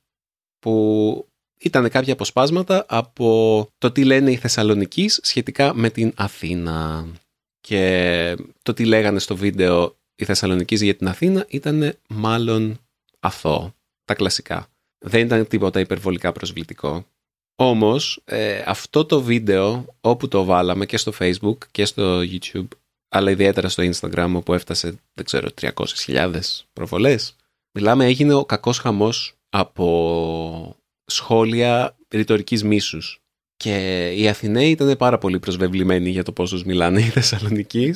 που 0.59 1.29
ήταν 1.59 1.89
κάποια 1.89 2.13
αποσπάσματα 2.13 2.85
από 2.89 3.69
το 3.79 3.91
τι 3.91 4.05
λένε 4.05 4.31
οι 4.31 4.37
Θεσσαλονικείς 4.37 5.21
σχετικά 5.23 5.75
με 5.75 5.91
την 5.91 6.13
Αθήνα. 6.17 7.07
Και 7.67 8.37
το 8.63 8.73
τι 8.73 8.85
λέγανε 8.85 9.19
στο 9.19 9.37
βίντεο 9.37 9.97
οι 10.15 10.25
Θεσσαλονικείς 10.25 10.83
για 10.83 10.95
την 10.95 11.09
Αθήνα 11.09 11.45
ήταν 11.49 11.99
μάλλον 12.09 12.79
αθώο, 13.21 13.75
τα 14.05 14.15
κλασικά. 14.15 14.67
Δεν 14.99 15.25
ήταν 15.27 15.47
τίποτα 15.47 15.81
υπερβολικά 15.81 16.33
προσβλητικό. 16.33 17.07
Όμως 17.57 18.21
ε, 18.25 18.63
αυτό 18.67 19.05
το 19.05 19.23
βίντεο 19.23 19.85
όπου 20.01 20.29
το 20.29 20.45
βάλαμε 20.45 20.87
και 20.87 20.97
στο 20.97 21.13
facebook 21.19 21.59
και 21.71 21.85
στο 21.85 22.21
youtube 22.21 22.69
αλλά 23.09 23.31
ιδιαίτερα 23.31 23.69
στο 23.69 23.83
instagram 23.83 24.33
όπου 24.35 24.55
έφτασε 24.55 24.89
δεν 25.15 25.25
ξέρω 25.25 25.49
300.000 25.61 26.41
προβολές 26.73 27.37
μιλάμε 27.79 28.05
έγινε 28.05 28.35
ο 28.35 28.45
κακός 28.45 28.79
χαμός 28.79 29.35
από 29.49 30.77
σχόλια 31.05 31.97
ρητορικής 32.09 32.65
μίσους 32.65 33.24
και 33.65 34.13
οι 34.17 34.29
Αθηναίοι 34.29 34.71
ήταν 34.71 34.97
πάρα 34.97 35.19
πολύ 35.19 35.39
προσβεβλημένοι 35.39 36.11
για 36.11 36.23
το 36.23 36.33
πόσους 36.33 36.65
μιλάνε 36.65 37.01
οι 37.01 37.03
Θεσσαλονικοί. 37.03 37.95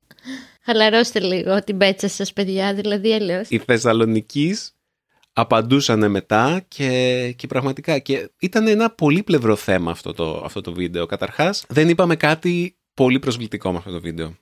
Χαλαρώστε 0.64 1.20
λίγο 1.20 1.64
την 1.64 1.76
πέτσα 1.76 2.08
σας 2.08 2.32
παιδιά, 2.32 2.74
δηλαδή 2.74 3.14
αλλιώς. 3.14 3.50
Οι 3.50 3.58
Θεσσαλονικοί 3.58 4.56
απαντούσαν 5.32 6.10
μετά 6.10 6.64
και, 6.68 7.32
και 7.36 7.46
πραγματικά 7.46 7.98
και 7.98 8.30
ήταν 8.40 8.66
ένα 8.66 8.90
πολύπλευρο 8.90 9.56
θέμα 9.56 9.90
αυτό 9.90 10.12
το, 10.12 10.42
αυτό 10.44 10.60
το 10.60 10.72
βίντεο. 10.72 11.06
Καταρχάς 11.06 11.64
δεν 11.68 11.88
είπαμε 11.88 12.16
κάτι 12.16 12.78
πολύ 12.94 13.18
προσβλητικό 13.18 13.70
με 13.72 13.78
αυτό 13.78 13.90
το 13.90 14.00
βίντεο. 14.00 14.36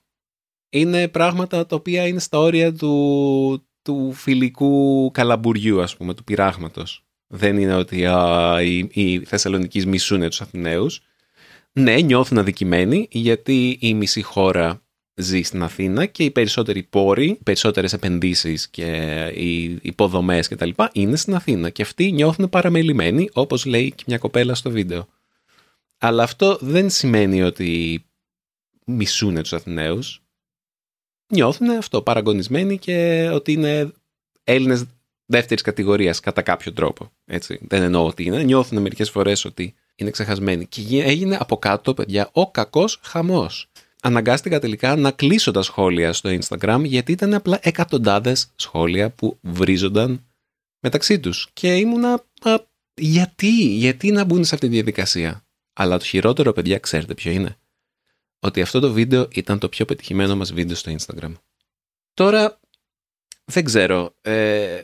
Είναι 0.69 1.07
πράγματα 1.07 1.65
τα 1.65 1.75
οποία 1.75 2.07
είναι 2.07 2.19
στα 2.19 2.39
όρια 2.39 2.73
του, 2.73 3.67
του 3.81 4.11
φιλικού 4.13 5.11
καλαμπουριού 5.13 5.81
ας 5.81 5.97
πούμε, 5.97 6.13
του 6.13 6.23
πειράγματος. 6.23 7.06
Δεν 7.27 7.57
είναι 7.57 7.75
ότι 7.75 8.05
α, 8.05 8.57
οι, 8.61 8.77
οι 8.77 9.19
Θεσσαλονικοί 9.19 9.87
μισούν 9.87 10.29
τους 10.29 10.41
Αθηναίους. 10.41 11.01
Ναι, 11.71 11.95
νιώθουν 11.95 12.37
αδικημένοι 12.37 13.07
γιατί 13.11 13.77
η 13.81 13.93
μισή 13.93 14.21
χώρα 14.21 14.81
ζει 15.15 15.41
στην 15.41 15.63
Αθήνα 15.63 16.05
και 16.05 16.23
οι 16.23 16.31
περισσότεροι 16.31 16.83
πόροι, 16.83 17.25
οι 17.25 17.39
περισσότερες 17.43 17.93
επενδύσεις 17.93 18.69
και 18.69 18.85
οι 19.35 19.79
υποδομές 19.81 20.47
κτλ. 20.47 20.69
είναι 20.91 21.15
στην 21.15 21.35
Αθήνα 21.35 21.69
και 21.69 21.81
αυτοί 21.81 22.11
νιώθουν 22.11 22.49
παραμελημένοι 22.49 23.29
όπως 23.33 23.65
λέει 23.65 23.91
και 23.95 24.03
μια 24.07 24.17
κοπέλα 24.17 24.55
στο 24.55 24.69
βίντεο. 24.69 25.07
Αλλά 25.97 26.23
αυτό 26.23 26.57
δεν 26.61 26.89
σημαίνει 26.89 27.43
ότι 27.43 28.01
μισούν 28.85 29.35
τους 29.35 29.53
Αθηναίους. 29.53 30.21
Νιώθουν 31.27 31.69
αυτό 31.69 32.01
παραγωνισμένοι 32.01 32.77
και 32.77 33.29
ότι 33.33 33.51
είναι 33.51 33.91
Έλληνες 34.43 34.85
δεύτερης 35.27 35.63
κατηγορίας 35.63 36.19
κατά 36.19 36.41
κάποιο 36.41 36.73
τρόπο. 36.73 37.11
Έτσι. 37.25 37.59
Δεν 37.61 37.81
εννοώ 37.81 38.05
ότι 38.05 38.23
είναι. 38.23 38.43
Νιώθουν 38.43 38.81
μερικές 38.81 39.09
φορές 39.09 39.45
ότι 39.45 39.75
είναι 39.95 40.09
ξεχασμένοι. 40.09 40.65
Και 40.65 41.03
έγινε 41.03 41.37
από 41.39 41.57
κάτω, 41.57 41.93
παιδιά, 41.93 42.29
ο 42.31 42.51
κακός 42.51 42.99
χαμός 43.03 43.69
αναγκάστηκα 44.01 44.59
τελικά 44.59 44.95
να 44.95 45.11
κλείσω 45.11 45.51
τα 45.51 45.61
σχόλια 45.61 46.13
στο 46.13 46.37
Instagram 46.39 46.81
γιατί 46.83 47.11
ήταν 47.11 47.33
απλά 47.33 47.59
εκατοντάδες 47.61 48.51
σχόλια 48.55 49.09
που 49.09 49.37
βρίζονταν 49.41 50.25
μεταξύ 50.79 51.19
τους. 51.19 51.49
Και 51.53 51.75
ήμουνα, 51.75 52.25
γιατί, 52.93 53.51
γιατί 53.63 54.11
να 54.11 54.23
μπουν 54.23 54.43
σε 54.43 54.55
αυτή 54.55 54.67
τη 54.67 54.73
διαδικασία; 54.73 55.45
Αλλά 55.73 55.97
το 55.97 56.05
χειρότερο, 56.05 56.53
παιδιά, 56.53 56.79
ξέρετε 56.79 57.13
ποιο 57.13 57.31
είναι; 57.31 57.57
Ότι 58.39 58.61
αυτό 58.61 58.79
το 58.79 58.91
βίντεο 58.91 59.27
ήταν 59.31 59.59
το 59.59 59.69
πιο 59.69 59.85
πετυχημένο 59.85 60.35
μας 60.35 60.53
βίντεο 60.53 60.75
στο 60.75 60.95
Instagram. 60.97 61.33
Τώρα, 62.13 62.59
δεν 63.45 63.63
ξέρω. 63.63 64.15
Ε, 64.21 64.83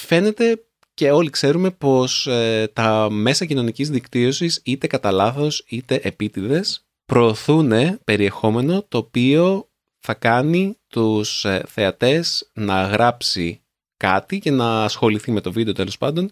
φαίνεται 0.00 0.64
και 0.94 1.10
όλοι 1.10 1.30
ξέρουμε 1.30 1.70
πως 1.70 2.26
ε, 2.26 2.70
τα 2.72 3.10
μέσα 3.10 3.44
κοινωνικής 3.44 3.90
δικτύωσης 3.90 4.60
είτε 4.64 4.86
κατά 4.86 5.10
λάθος 5.10 5.64
είτε 5.68 6.00
επίτηδες 6.02 6.86
προωθούν 7.06 7.72
περιεχόμενο 8.04 8.84
το 8.88 8.98
οποίο 8.98 9.68
θα 9.98 10.14
κάνει 10.14 10.76
τους 10.88 11.44
ε, 11.44 11.62
θεατές 11.68 12.50
να 12.52 12.82
γράψει 12.82 13.60
κάτι 13.96 14.38
και 14.38 14.50
να 14.50 14.84
ασχοληθεί 14.84 15.30
με 15.30 15.40
το 15.40 15.52
βίντεο 15.52 15.72
τέλος 15.72 15.98
πάντων. 15.98 16.30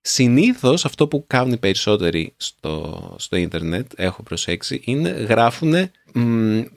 Συνήθως 0.00 0.84
αυτό 0.84 1.08
που 1.08 1.24
κάνουν 1.26 1.52
οι 1.52 1.56
περισσότεροι 1.56 2.34
στο, 2.36 3.14
στο 3.18 3.36
ίντερνετ, 3.36 3.92
έχω 3.96 4.22
προσέξει, 4.22 4.80
είναι 4.84 5.08
γράφουν, 5.08 5.72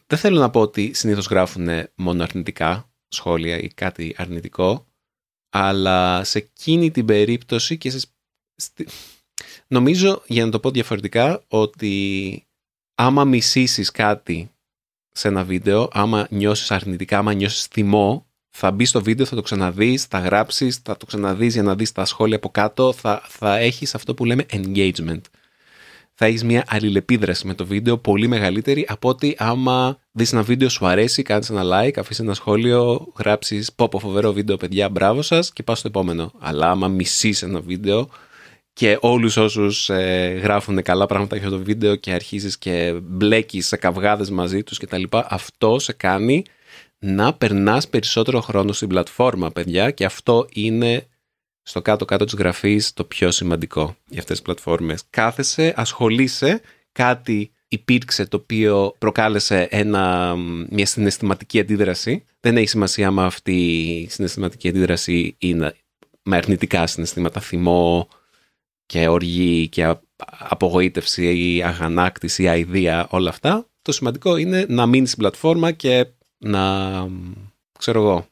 δεν 0.07 0.17
θέλω 0.17 0.39
να 0.39 0.49
πω 0.49 0.59
ότι 0.59 0.91
συνήθως 0.93 1.27
γράφουν 1.27 1.69
μόνο 1.95 2.23
αρνητικά 2.23 2.89
σχόλια 3.07 3.59
ή 3.59 3.67
κάτι 3.67 4.15
αρνητικό, 4.17 4.88
αλλά 5.49 6.23
σε 6.23 6.37
εκείνη 6.37 6.91
την 6.91 7.05
περίπτωση 7.05 7.77
και 7.77 7.89
σε, 7.89 8.07
νομίζω, 9.67 10.23
για 10.27 10.45
να 10.45 10.51
το 10.51 10.59
πω 10.59 10.71
διαφορετικά, 10.71 11.43
ότι 11.47 12.43
άμα 12.95 13.23
μισήσεις 13.23 13.91
κάτι 13.91 14.51
σε 15.11 15.27
ένα 15.27 15.43
βίντεο, 15.43 15.87
άμα 15.91 16.27
νιώσεις 16.29 16.71
αρνητικά, 16.71 17.17
άμα 17.17 17.33
νιώσεις 17.33 17.65
θυμό, 17.65 18.27
θα 18.49 18.71
μπει 18.71 18.85
στο 18.85 19.01
βίντεο, 19.01 19.25
θα 19.25 19.35
το 19.35 19.41
ξαναδείς, 19.41 20.03
θα 20.05 20.19
γράψεις, 20.19 20.77
θα 20.77 20.97
το 20.97 21.05
ξαναδείς 21.05 21.53
για 21.53 21.63
να 21.63 21.75
δεις 21.75 21.91
τα 21.91 22.05
σχόλια 22.05 22.35
από 22.35 22.49
κάτω, 22.49 22.93
θα, 22.93 23.23
θα 23.27 23.57
έχεις 23.57 23.95
αυτό 23.95 24.13
που 24.13 24.25
λέμε 24.25 24.45
engagement. 24.49 25.21
Θα 26.21 26.27
έχεις 26.27 26.43
μια 26.43 26.63
αλληλεπίδραση 26.67 27.47
με 27.47 27.53
το 27.53 27.65
βίντεο 27.65 27.97
πολύ 27.97 28.27
μεγαλύτερη 28.27 28.85
από 28.89 29.09
ότι 29.09 29.35
άμα 29.37 29.99
δεις 30.11 30.33
ένα 30.33 30.41
βίντεο 30.41 30.69
σου 30.69 30.85
αρέσει, 30.85 31.21
κάνεις 31.21 31.49
ένα 31.49 31.63
like, 31.63 31.97
αφήσεις 31.97 32.19
ένα 32.19 32.33
σχόλιο, 32.33 33.07
γράψεις 33.17 33.73
πω 33.73 33.87
πω 33.87 33.99
φοβερό 33.99 34.33
βίντεο 34.33 34.57
παιδιά, 34.57 34.89
μπράβο 34.89 35.21
σας 35.21 35.53
και 35.53 35.63
πας 35.63 35.79
στο 35.79 35.87
επόμενο. 35.87 36.31
Αλλά 36.39 36.69
άμα 36.69 36.87
μισείς 36.87 37.41
ένα 37.41 37.59
βίντεο, 37.59 38.09
και 38.73 38.97
όλους 39.01 39.37
όσους 39.37 39.89
ε, 39.89 40.39
γράφουν 40.43 40.81
καλά 40.81 41.05
πράγματα 41.05 41.35
για 41.35 41.49
το 41.49 41.59
βίντεο 41.59 41.95
και 41.95 42.11
αρχίζεις 42.11 42.57
και 42.57 42.99
μπλέκεις 43.03 43.67
σε 43.67 43.77
καυγάδες 43.77 44.29
μαζί 44.29 44.63
τους 44.63 44.77
και 44.77 44.87
τα 44.87 44.97
λοιπά, 44.97 45.27
αυτό 45.29 45.79
σε 45.79 45.93
κάνει 45.93 46.43
να 46.99 47.33
περνάς 47.33 47.87
περισσότερο 47.87 48.41
χρόνο 48.41 48.71
στην 48.71 48.87
πλατφόρμα, 48.87 49.51
παιδιά, 49.51 49.91
και 49.91 50.05
αυτό 50.05 50.47
είναι 50.53 51.07
στο 51.69 51.81
κάτω-κάτω 51.81 52.25
της 52.25 52.33
γραφής 52.33 52.93
το 52.93 53.03
πιο 53.03 53.31
σημαντικό 53.31 53.95
για 54.05 54.19
αυτές 54.19 54.35
τις 54.35 54.41
πλατφόρμες. 54.41 55.03
Κάθεσαι, 55.09 55.73
ασχολείσαι, 55.75 56.61
κάτι 56.91 57.51
υπήρξε 57.67 58.25
το 58.25 58.37
οποίο 58.37 58.95
προκάλεσε 58.97 59.67
ένα, 59.71 60.35
μια 60.69 60.85
συναισθηματική 60.85 61.59
αντίδραση. 61.59 62.23
Δεν 62.39 62.57
έχει 62.57 62.67
σημασία 62.67 63.07
αν 63.07 63.19
αυτή 63.19 63.81
η 63.81 64.07
συναισθηματική 64.09 64.69
αντίδραση 64.69 65.35
είναι 65.37 65.75
με 66.23 66.37
αρνητικά 66.37 66.87
συναισθήματα, 66.87 67.39
θυμό, 67.39 68.07
και 68.85 69.07
οργή 69.07 69.67
και 69.67 69.95
απογοήτευση 70.37 71.53
ή 71.53 71.63
αγανάκτηση, 71.63 72.47
αηδία, 72.47 73.07
όλα 73.09 73.29
αυτά. 73.29 73.67
Το 73.81 73.91
σημαντικό 73.91 74.37
είναι 74.37 74.65
να 74.69 74.85
μείνεις 74.85 75.09
στην 75.09 75.21
πλατφόρμα 75.21 75.71
και 75.71 76.07
να, 76.37 76.91
ξέρω 77.79 78.01
εγώ, 78.01 78.27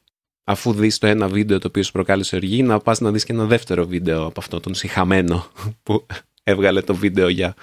αφού 0.50 0.72
δεις 0.72 0.98
το 0.98 1.06
ένα 1.06 1.28
βίντεο 1.28 1.58
το 1.58 1.66
οποίο 1.68 1.82
σου 1.82 1.92
προκάλεσε 1.92 2.36
οργή, 2.36 2.62
να 2.62 2.78
πας 2.78 3.00
να 3.00 3.10
δεις 3.10 3.24
και 3.24 3.32
ένα 3.32 3.44
δεύτερο 3.44 3.86
βίντεο 3.86 4.26
από 4.26 4.40
αυτό 4.40 4.60
τον 4.60 4.74
συχαμένο 4.74 5.46
που 5.82 6.06
έβγαλε 6.42 6.80
το 6.80 6.94
βίντεο 6.94 7.28
για 7.28 7.54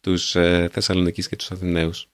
τους 0.00 0.34
ε, 0.34 0.68
Θεσσαλονικείς 0.72 1.28
και 1.28 1.36
τους 1.36 1.50
Αθηναίους. 1.50 2.08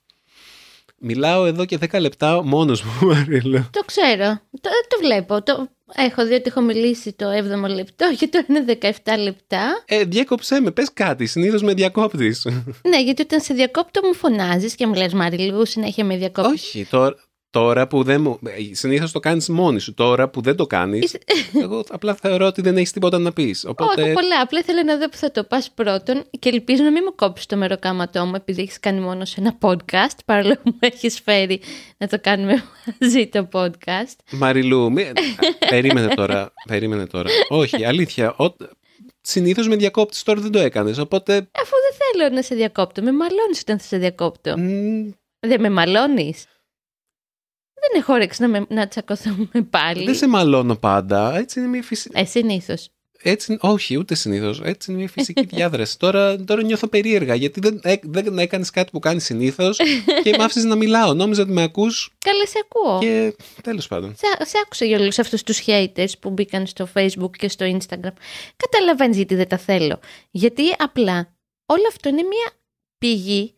Μιλάω 0.97 1.45
εδώ 1.45 1.65
και 1.65 1.77
10 1.91 1.99
λεπτά 1.99 2.43
μόνος 2.43 2.83
μου, 2.83 2.91
Μαρίλο. 3.07 3.69
Το 3.71 3.83
ξέρω. 3.85 4.39
Το, 4.61 4.69
το 4.87 4.97
βλέπω. 5.01 5.43
Το, 5.43 5.67
Έχω 5.95 6.25
δει 6.25 6.33
ότι 6.33 6.43
έχω 6.45 6.61
μιλήσει 6.61 7.13
το 7.13 7.25
7ο 7.29 7.69
λεπτό 7.75 8.15
και 8.17 8.27
τώρα 8.27 8.45
είναι 8.49 8.77
17 9.03 9.19
λεπτά. 9.19 9.83
Ε, 9.85 10.03
διέκοψέ 10.03 10.59
με, 10.59 10.71
πες 10.71 10.93
κάτι, 10.93 11.25
συνήθως 11.25 11.61
με 11.61 11.73
διακόπτεις. 11.73 12.47
ναι, 12.89 13.01
γιατί 13.03 13.21
όταν 13.21 13.41
σε 13.41 13.53
διακόπτω 13.53 14.01
μου 14.03 14.13
φωνάζεις 14.13 14.75
και 14.75 14.87
μου 14.87 14.93
λες 14.93 15.13
Μαριλού, 15.13 15.65
συνέχεια 15.65 16.05
με 16.05 16.17
διακόπτεις. 16.17 16.61
Όχι, 16.61 16.85
τώρα, 16.85 17.15
Τώρα 17.53 17.87
που 17.87 18.03
δεν 18.03 18.21
μου. 18.21 18.39
Συνήθως 18.71 19.11
το 19.11 19.19
κάνεις 19.19 19.49
μόνη 19.49 19.79
σου. 19.79 19.93
Τώρα 19.93 20.29
που 20.29 20.41
δεν 20.41 20.55
το 20.55 20.67
κάνεις, 20.67 21.17
εγώ 21.63 21.83
απλά 21.89 22.13
θεωρώ 22.13 22.45
ότι 22.45 22.61
δεν 22.61 22.77
έχεις 22.77 22.91
τίποτα 22.91 23.19
να 23.19 23.33
πεις. 23.33 23.65
Οπότε... 23.65 24.01
Όχι, 24.01 24.13
πολλά. 24.13 24.41
Απλά 24.41 24.59
ήθελα 24.59 24.83
να 24.83 24.97
δω 24.97 25.09
που 25.09 25.17
θα 25.17 25.31
το 25.31 25.43
πας 25.43 25.71
πρώτον 25.71 26.23
και 26.39 26.49
ελπίζω 26.49 26.83
να 26.83 26.91
μην 26.91 27.01
μου 27.05 27.15
κόψεις 27.15 27.45
το 27.45 27.57
μεροκάματό 27.57 28.25
μου 28.25 28.35
επειδή 28.35 28.61
έχεις 28.61 28.79
κάνει 28.79 28.99
μόνο 28.99 29.25
σε 29.25 29.39
ένα 29.39 29.57
podcast. 29.61 30.17
Παρόλο 30.25 30.53
που 30.53 30.61
μου 30.63 30.77
έχεις 30.79 31.21
φέρει 31.21 31.61
να 31.97 32.07
το 32.07 32.19
κάνουμε 32.21 32.63
μαζί 32.99 33.27
το 33.27 33.47
podcast. 33.51 34.15
Μαριλού, 34.31 34.91
μη... 34.91 35.11
περίμενε 35.69 36.07
τώρα. 36.07 36.53
Περίμενε 36.67 37.07
τώρα. 37.07 37.29
Όχι, 37.49 37.85
αλήθεια. 37.85 38.35
Ο... 38.37 38.55
Συνήθως 39.21 39.67
με 39.67 39.75
διακόπτη 39.75 40.23
τώρα 40.23 40.41
δεν 40.41 40.51
το 40.51 40.59
έκανες. 40.59 40.97
Οπότε. 40.97 41.33
Αφού 41.35 41.75
δεν 41.89 41.97
θέλω 42.11 42.35
να 42.35 42.41
σε 42.41 42.55
διακόπτω. 42.55 43.01
Με 43.01 43.11
μαλώνεις 43.11 43.59
όταν 43.61 43.79
θα 43.79 43.85
σε 43.85 43.97
διακόπτω. 43.97 44.53
Δεν 45.39 45.59
με 45.59 45.69
μαλώνεις; 45.69 46.45
Δεν 47.91 48.01
έχω 48.01 48.13
όρεξη 48.13 48.41
να, 48.41 48.47
με, 48.47 48.65
να 48.69 48.87
τσακωθούμε 48.87 49.61
πάλι. 49.69 50.05
Δεν 50.05 50.15
σε 50.15 50.27
μαλώνω 50.27 50.75
πάντα. 50.75 51.37
Έτσι 51.37 51.59
είναι 51.59 51.67
μια 51.67 51.83
φυσική. 51.83 52.19
Ε, 52.19 52.25
συνήθως. 52.25 52.89
Έτσι, 53.25 53.57
όχι, 53.61 53.97
ούτε 53.97 54.15
συνήθως. 54.15 54.61
Έτσι 54.63 54.91
είναι 54.91 54.99
μια 54.99 55.09
φυσική 55.09 55.45
διάδραση. 55.45 55.99
τώρα, 55.99 56.43
τώρα 56.43 56.63
νιώθω 56.63 56.87
περίεργα 56.87 57.35
γιατί 57.35 57.59
δεν, 57.59 57.81
δεν 58.03 58.37
έκανες 58.37 58.69
κάτι 58.69 58.91
που 58.91 58.99
κάνεις 58.99 59.23
συνήθως 59.23 59.77
και 60.23 60.35
με 60.37 60.43
άφησες 60.43 60.63
να 60.63 60.75
μιλάω. 60.75 61.13
Νόμιζα 61.13 61.41
ότι 61.41 61.51
με 61.51 61.63
ακούς. 61.63 62.13
Καλά, 62.17 62.47
σε 62.47 62.59
ακούω. 62.63 62.99
Και 62.99 63.35
τέλος 63.61 63.87
πάντων. 63.87 64.15
Σε, 64.15 64.45
σε 64.45 64.57
άκουσα 64.63 64.85
για 64.85 64.99
όλους 64.99 65.19
αυτούς 65.19 65.43
τους 65.43 65.63
haters 65.65 66.11
που 66.19 66.29
μπήκαν 66.29 66.67
στο 66.67 66.87
Facebook 66.93 67.31
και 67.37 67.47
στο 67.49 67.65
Instagram. 67.65 68.13
Καταλαβαίνεις 68.55 69.15
γιατί 69.15 69.35
δεν 69.35 69.47
τα 69.47 69.57
θέλω. 69.57 69.99
Γιατί 70.31 70.63
απλά 70.77 71.33
όλο 71.65 71.83
αυτό 71.87 72.09
είναι 72.09 72.21
μια 72.21 72.51
πηγή 72.97 73.55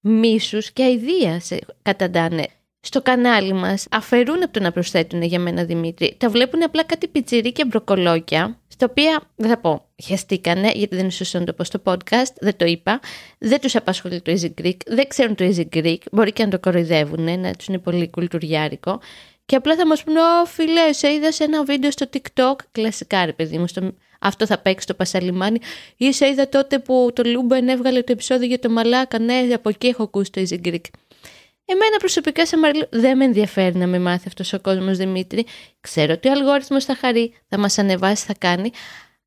μίσους 0.00 0.70
και 0.70 0.82
αηδίας 0.82 1.50
καταντάνε 1.82 2.46
στο 2.88 3.02
κανάλι 3.02 3.52
μας 3.52 3.86
αφαιρούν 3.90 4.42
από 4.42 4.52
το 4.52 4.60
να 4.60 4.72
προσθέτουν 4.72 5.22
για 5.22 5.38
μένα 5.38 5.64
Δημήτρη. 5.64 6.14
Τα 6.18 6.28
βλέπουν 6.28 6.62
απλά 6.62 6.84
κάτι 6.84 7.08
πιτσιρίκια 7.08 7.64
μπροκολόκια, 7.68 8.58
στα 8.68 8.86
οποία 8.90 9.20
δεν 9.36 9.48
θα 9.50 9.58
πω 9.58 9.84
χιαστήκανε, 10.02 10.70
γιατί 10.74 10.94
δεν 10.94 11.04
είναι 11.04 11.12
σωστό 11.12 11.38
να 11.38 11.44
το 11.44 11.52
πω 11.52 11.64
στο 11.64 11.82
podcast, 11.84 12.32
δεν 12.40 12.56
το 12.56 12.64
είπα. 12.64 13.00
Δεν 13.38 13.60
τους 13.60 13.76
απασχολεί 13.76 14.20
το 14.20 14.32
Easy 14.32 14.62
Greek, 14.62 14.76
δεν 14.86 15.08
ξέρουν 15.08 15.34
το 15.34 15.44
Easy 15.44 15.76
Greek, 15.76 15.98
μπορεί 16.12 16.32
και 16.32 16.44
να 16.44 16.50
το 16.50 16.58
κοροϊδεύουν, 16.58 17.40
να 17.40 17.52
τους 17.52 17.66
είναι 17.66 17.78
πολύ 17.78 18.10
κουλτουριάρικο. 18.10 19.00
Και 19.46 19.56
απλά 19.56 19.76
θα 19.76 19.86
μας 19.86 20.04
πούνε, 20.04 20.20
Ω 20.20 20.46
φίλε, 20.46 20.92
σε 20.92 21.12
είδα 21.12 21.32
σε 21.32 21.44
ένα 21.44 21.64
βίντεο 21.64 21.90
στο 21.90 22.06
TikTok. 22.12 22.54
Κλασικά, 22.72 23.24
ρε 23.24 23.32
παιδί 23.32 23.58
μου, 23.58 23.66
στο... 23.66 23.92
αυτό 24.18 24.46
θα 24.46 24.58
παίξει 24.58 24.86
το 24.86 24.94
Πασαλιμάνι. 24.94 25.58
Ή 25.96 26.12
σε 26.12 26.26
είδα 26.26 26.48
τότε 26.48 26.78
που 26.78 27.10
το 27.14 27.22
Luben 27.26 27.68
έβγαλε 27.68 28.02
το 28.02 28.12
επεισόδιο 28.12 28.46
για 28.46 28.58
το 28.58 28.70
Μαλάκα. 28.70 29.18
Ναι, 29.18 29.34
από 29.54 29.68
εκεί 29.68 29.86
έχω 29.86 30.02
ακούσει 30.02 30.30
το 30.30 30.42
Easy 30.48 30.66
Greek. 30.66 30.84
Εμένα 31.70 31.96
προσωπικά 31.98 32.46
σαν 32.46 32.58
Μαριλού 32.58 32.86
δεν 32.90 33.16
με 33.16 33.24
ενδιαφέρει 33.24 33.76
να 33.76 33.86
με 33.86 33.98
μάθει 33.98 34.28
αυτός 34.28 34.52
ο 34.52 34.60
κόσμος 34.60 34.96
Δημήτρη. 34.96 35.46
Ξέρω 35.80 36.12
ότι 36.12 36.28
ο 36.28 36.32
αλγόριθμος 36.32 36.84
θα 36.84 36.96
χαρεί, 36.96 37.32
θα 37.48 37.58
μας 37.58 37.78
ανεβάσει, 37.78 38.24
θα 38.24 38.34
κάνει, 38.38 38.70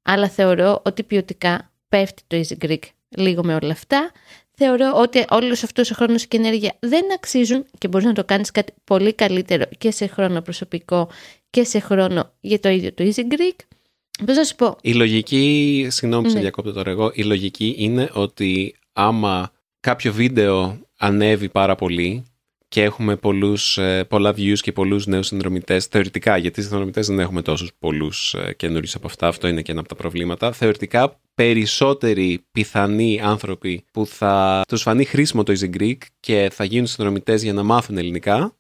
αλλά 0.02 0.30
θεωρώ 0.30 0.82
ότι 0.86 1.04
ποιοτικά 1.04 1.72
πέφτει 1.90 2.22
το 2.28 2.42
Easy 2.42 2.66
Greek 2.66 2.80
λίγο 3.10 3.44
με 3.44 3.56
όλα 3.62 3.72
αυτά. 3.72 4.12
Θεωρώ 4.52 4.92
ότι 4.96 5.26
όλος 5.30 5.64
αυτός 5.64 5.92
ο 5.92 5.96
χρόνος 5.96 6.26
και 6.26 6.38
ενέργεια 6.38 6.76
δεν 6.80 7.04
αξίζουν 7.14 7.66
και 7.78 7.88
μπορείς 7.88 8.08
να 8.08 8.14
το 8.14 8.24
κάνεις 8.24 8.52
κάτι 8.52 8.74
πολύ 8.84 9.14
καλύτερο 9.14 9.64
και 9.78 9.92
σε 9.92 10.08
χρόνο 10.08 10.42
προσωπικό 10.42 11.10
και 11.50 11.64
σε 11.64 11.80
χρόνο 11.80 12.34
για 12.40 12.60
το 12.60 12.70
ίδιο 12.70 12.94
το 12.94 13.04
Easy 13.04 13.22
Greek. 13.34 13.60
Πώς 14.26 14.36
να 14.36 14.44
σου 14.44 14.56
πω; 14.56 14.76
Η 14.82 14.94
λογική, 14.94 15.88
συγγνώμη 15.90 16.24
που 16.24 16.30
ναι. 16.30 16.36
σε 16.36 16.42
διακόπτω 16.42 16.72
τώρα 16.72 16.92
εγώ, 16.92 17.12
η 17.14 17.24
λογική 17.24 17.76
είναι 17.78 18.10
ότι 18.14 18.76
άμα 18.94 19.52
κάποιο 19.80 20.14
βίντεο 20.14 20.80
ανέβει 20.98 21.50
πάρα 21.50 21.76
πολύ 21.76 22.26
και 22.72 22.84
έχουμε 22.84 23.16
πολλούς, 23.16 23.78
ε, 23.78 24.04
πολλά 24.04 24.32
views 24.32 24.60
και 24.62 24.72
πολλούς 24.72 25.06
νέους 25.06 25.28
συνδρομητές 25.28 25.86
θεωρητικά, 25.86 26.38
γιατί 26.38 26.60
οι 26.60 26.64
συνδρομητές 26.64 27.08
δεν 27.08 27.20
έχουμε 27.20 27.42
τόσους 27.42 27.72
πολλούς 27.80 28.34
ε, 28.34 28.54
καινούριους 28.54 28.96
από 28.96 29.08
αυτά, 29.08 29.28
αυτό 29.28 29.48
είναι 29.48 29.62
και 29.62 29.72
ένα 29.72 29.80
από 29.80 29.90
τα 29.90 29.96
προβλήματα. 29.96 30.52
Θεωρητικά 30.52 31.20
περισσότεροι 31.36 32.46
πιθανοί 32.52 33.22
άνθρωποι 33.24 33.84
που 33.92 34.06
θα 34.06 34.62
τους 34.68 34.82
φανεί 34.82 35.06
χρήσιμο 35.06 35.44
το 35.44 35.54
Easy 35.60 35.76
Greek 35.80 35.98
και 36.20 36.50
θα 36.54 36.64
γίνουν 36.64 36.88
συνδρομητές 36.88 37.44
για 37.44 37.54
να 37.54 37.64
μάθουν 37.64 37.98
ελληνικά, 37.98 38.56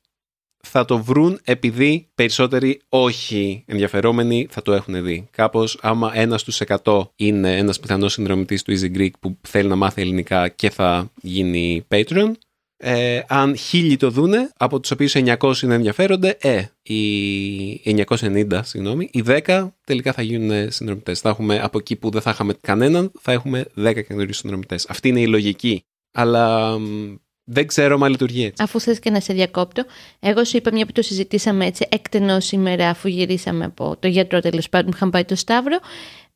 θα 0.63 0.85
το 0.85 1.03
βρουν 1.03 1.39
επειδή 1.43 2.07
περισσότεροι 2.15 2.81
όχι 2.89 3.63
ενδιαφερόμενοι 3.67 4.47
θα 4.49 4.61
το 4.61 4.73
έχουν 4.73 5.03
δει. 5.03 5.27
Κάπως 5.31 5.77
άμα 5.81 6.11
ένας 6.17 6.41
στους 6.41 6.61
100 6.83 7.01
είναι 7.15 7.57
ένας 7.57 7.79
πιθανός 7.79 8.13
συνδρομητής 8.13 8.63
του 8.63 8.77
Easy 8.79 8.97
Greek 8.97 9.11
που 9.19 9.37
θέλει 9.41 9.67
να 9.67 9.75
μάθει 9.75 10.01
ελληνικά 10.01 10.47
και 10.47 10.69
θα 10.69 11.11
γίνει 11.21 11.85
Patreon, 11.89 12.31
ε, 12.83 13.21
αν 13.27 13.57
χίλιοι 13.57 13.97
το 13.97 14.09
δούνε, 14.09 14.49
από 14.57 14.79
τους 14.79 14.91
οποίους 14.91 15.15
900 15.15 15.61
είναι 15.61 15.73
ενδιαφέρονται, 15.73 16.37
ε, 16.41 16.63
οι 16.81 18.05
990, 18.05 18.59
συγγνώμη, 18.63 19.09
οι 19.11 19.21
10 19.21 19.75
τελικά 19.85 20.13
θα 20.13 20.21
γίνουν 20.21 20.71
συνδρομητές. 20.71 21.19
Θα 21.19 21.29
έχουμε 21.29 21.59
από 21.59 21.77
εκεί 21.77 21.95
που 21.95 22.09
δεν 22.09 22.21
θα 22.21 22.29
είχαμε 22.29 22.53
κανέναν, 22.61 23.11
θα 23.21 23.31
έχουμε 23.31 23.65
10 23.75 24.01
καινούριους 24.07 24.37
συνδρομητές. 24.37 24.85
Αυτή 24.89 25.07
είναι 25.07 25.19
η 25.19 25.27
λογική. 25.27 25.85
Αλλά 26.13 26.77
δεν 27.43 27.67
ξέρω 27.67 27.99
αν 28.01 28.09
λειτουργεί 28.09 28.43
έτσι. 28.43 28.63
Αφού 28.63 28.79
θες 28.79 28.99
και 28.99 29.09
να 29.09 29.19
σε 29.19 29.33
διακόπτω, 29.33 29.83
εγώ 30.19 30.43
σου 30.43 30.57
είπα 30.57 30.71
μια 30.73 30.85
που 30.85 30.91
το 30.91 31.01
συζητήσαμε 31.01 31.65
έτσι 31.65 31.87
εκτενώς 31.89 32.45
σήμερα 32.45 32.89
αφού 32.89 33.07
γυρίσαμε 33.07 33.65
από 33.65 33.97
το 33.99 34.07
γιατρό 34.07 34.39
τέλος 34.39 34.69
πάντων 34.69 34.89
που 34.89 34.95
είχαμε 34.95 35.11
πάει 35.11 35.25
το 35.25 35.35
Σταύρο, 35.35 35.79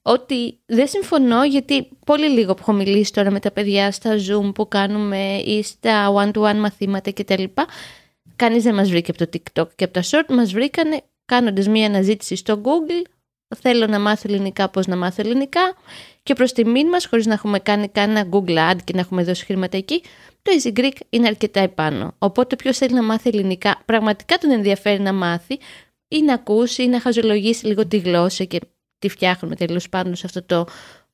ότι 0.07 0.59
δεν 0.65 0.87
συμφωνώ 0.87 1.43
γιατί 1.45 1.89
πολύ 2.05 2.29
λίγο 2.29 2.53
που 2.53 2.59
έχω 2.61 2.73
μιλήσει 2.73 3.13
τώρα 3.13 3.31
με 3.31 3.39
τα 3.39 3.51
παιδιά 3.51 3.91
στα 3.91 4.15
Zoom 4.15 4.53
που 4.53 4.67
κάνουμε 4.67 5.37
ή 5.45 5.63
στα 5.63 6.13
one-to-one 6.13 6.55
μαθήματα 6.55 7.11
κτλ. 7.11 7.43
Κανείς 8.35 8.63
δεν 8.63 8.75
μας 8.75 8.89
βρήκε 8.89 9.11
από 9.11 9.25
το 9.25 9.29
TikTok 9.33 9.67
και 9.75 9.83
από 9.83 9.93
τα 9.93 10.03
short 10.03 10.33
μας 10.35 10.51
βρήκανε 10.51 11.01
κάνοντας 11.25 11.67
μία 11.67 11.85
αναζήτηση 11.85 12.35
στο 12.35 12.61
Google 12.63 13.09
θέλω 13.55 13.87
να 13.87 13.99
μάθω 13.99 14.33
ελληνικά, 14.33 14.69
πώς 14.69 14.87
να 14.87 14.95
μάθω 14.95 15.21
ελληνικά 15.21 15.75
και 16.23 16.33
προς 16.33 16.53
τιμήν 16.53 16.87
μας, 16.87 17.05
χωρίς 17.05 17.25
να 17.25 17.33
έχουμε 17.33 17.59
κάνει 17.59 17.87
κανένα 17.87 18.29
Google 18.31 18.71
Ad 18.71 18.77
και 18.83 18.93
να 18.93 18.99
έχουμε 18.99 19.23
δώσει 19.23 19.45
χρήματα 19.45 19.77
εκεί, 19.77 20.03
το 20.41 20.51
Easy 20.59 20.79
Greek 20.79 20.97
είναι 21.09 21.27
αρκετά 21.27 21.59
επάνω. 21.59 22.15
Οπότε 22.17 22.55
ποιος 22.55 22.77
θέλει 22.77 22.93
να 22.93 23.03
μάθει 23.03 23.29
ελληνικά, 23.29 23.81
πραγματικά 23.85 24.37
τον 24.37 24.51
ενδιαφέρει 24.51 25.01
να 25.01 25.13
μάθει 25.13 25.59
ή 26.07 26.21
να 26.21 26.33
ακούσει 26.33 26.83
ή 26.83 26.87
να 26.87 26.99
χαζολογήσει 26.99 27.65
λίγο 27.65 27.87
τη 27.87 27.97
γλώσσα 27.97 28.43
και 28.43 28.59
τη 28.99 29.09
φτιάχνουμε 29.09 29.55
τέλος 29.55 29.89
πάντων 29.89 30.15
σε 30.15 30.25
αυτό 30.25 30.43
το 30.43 30.65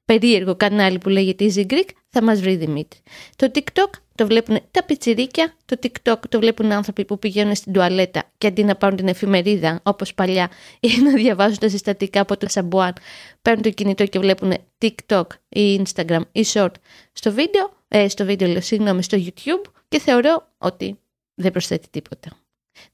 περίεργο 0.05 0.55
κανάλι 0.55 0.97
που 0.97 1.09
λέγεται 1.09 1.51
Easy 1.53 1.65
Greek, 1.71 1.89
θα 2.09 2.23
μας 2.23 2.41
βρει 2.41 2.55
Δημήτρη. 2.55 2.99
Το 3.35 3.51
TikTok 3.53 3.89
το 4.15 4.27
βλέπουν 4.27 4.59
τα 4.71 4.83
πιτσιρίκια, 4.83 5.53
το 5.65 5.77
TikTok 5.83 6.17
το 6.29 6.39
βλέπουν 6.39 6.71
άνθρωποι 6.71 7.05
που 7.05 7.19
πηγαίνουν 7.19 7.55
στην 7.55 7.73
τουαλέτα 7.73 8.23
και 8.37 8.47
αντί 8.47 8.63
να 8.63 8.75
πάρουν 8.75 8.97
την 8.97 9.07
εφημερίδα 9.07 9.79
όπως 9.83 10.13
παλιά 10.13 10.49
ή 10.79 11.01
να 11.01 11.13
διαβάζουν 11.13 11.57
τα 11.57 11.69
συστατικά 11.69 12.21
από 12.21 12.37
το 12.37 12.49
Σαμπουάν, 12.49 12.93
παίρνουν 13.41 13.63
το 13.63 13.69
κινητό 13.69 14.05
και 14.05 14.19
βλέπουν 14.19 14.53
TikTok 14.77 15.25
ή 15.49 15.81
Instagram 15.83 16.21
ή 16.31 16.45
Short 16.53 16.71
στο 17.13 17.31
βίντεο, 17.31 17.73
ε, 17.87 18.07
στο 18.07 18.25
βίντεο, 18.25 18.61
συγγνώμη, 18.61 19.03
στο 19.03 19.17
YouTube 19.21 19.71
και 19.87 19.99
θεωρώ 19.99 20.47
ότι 20.57 20.99
δεν 21.33 21.51
προσθέτει 21.51 21.87
τίποτα. 21.89 22.29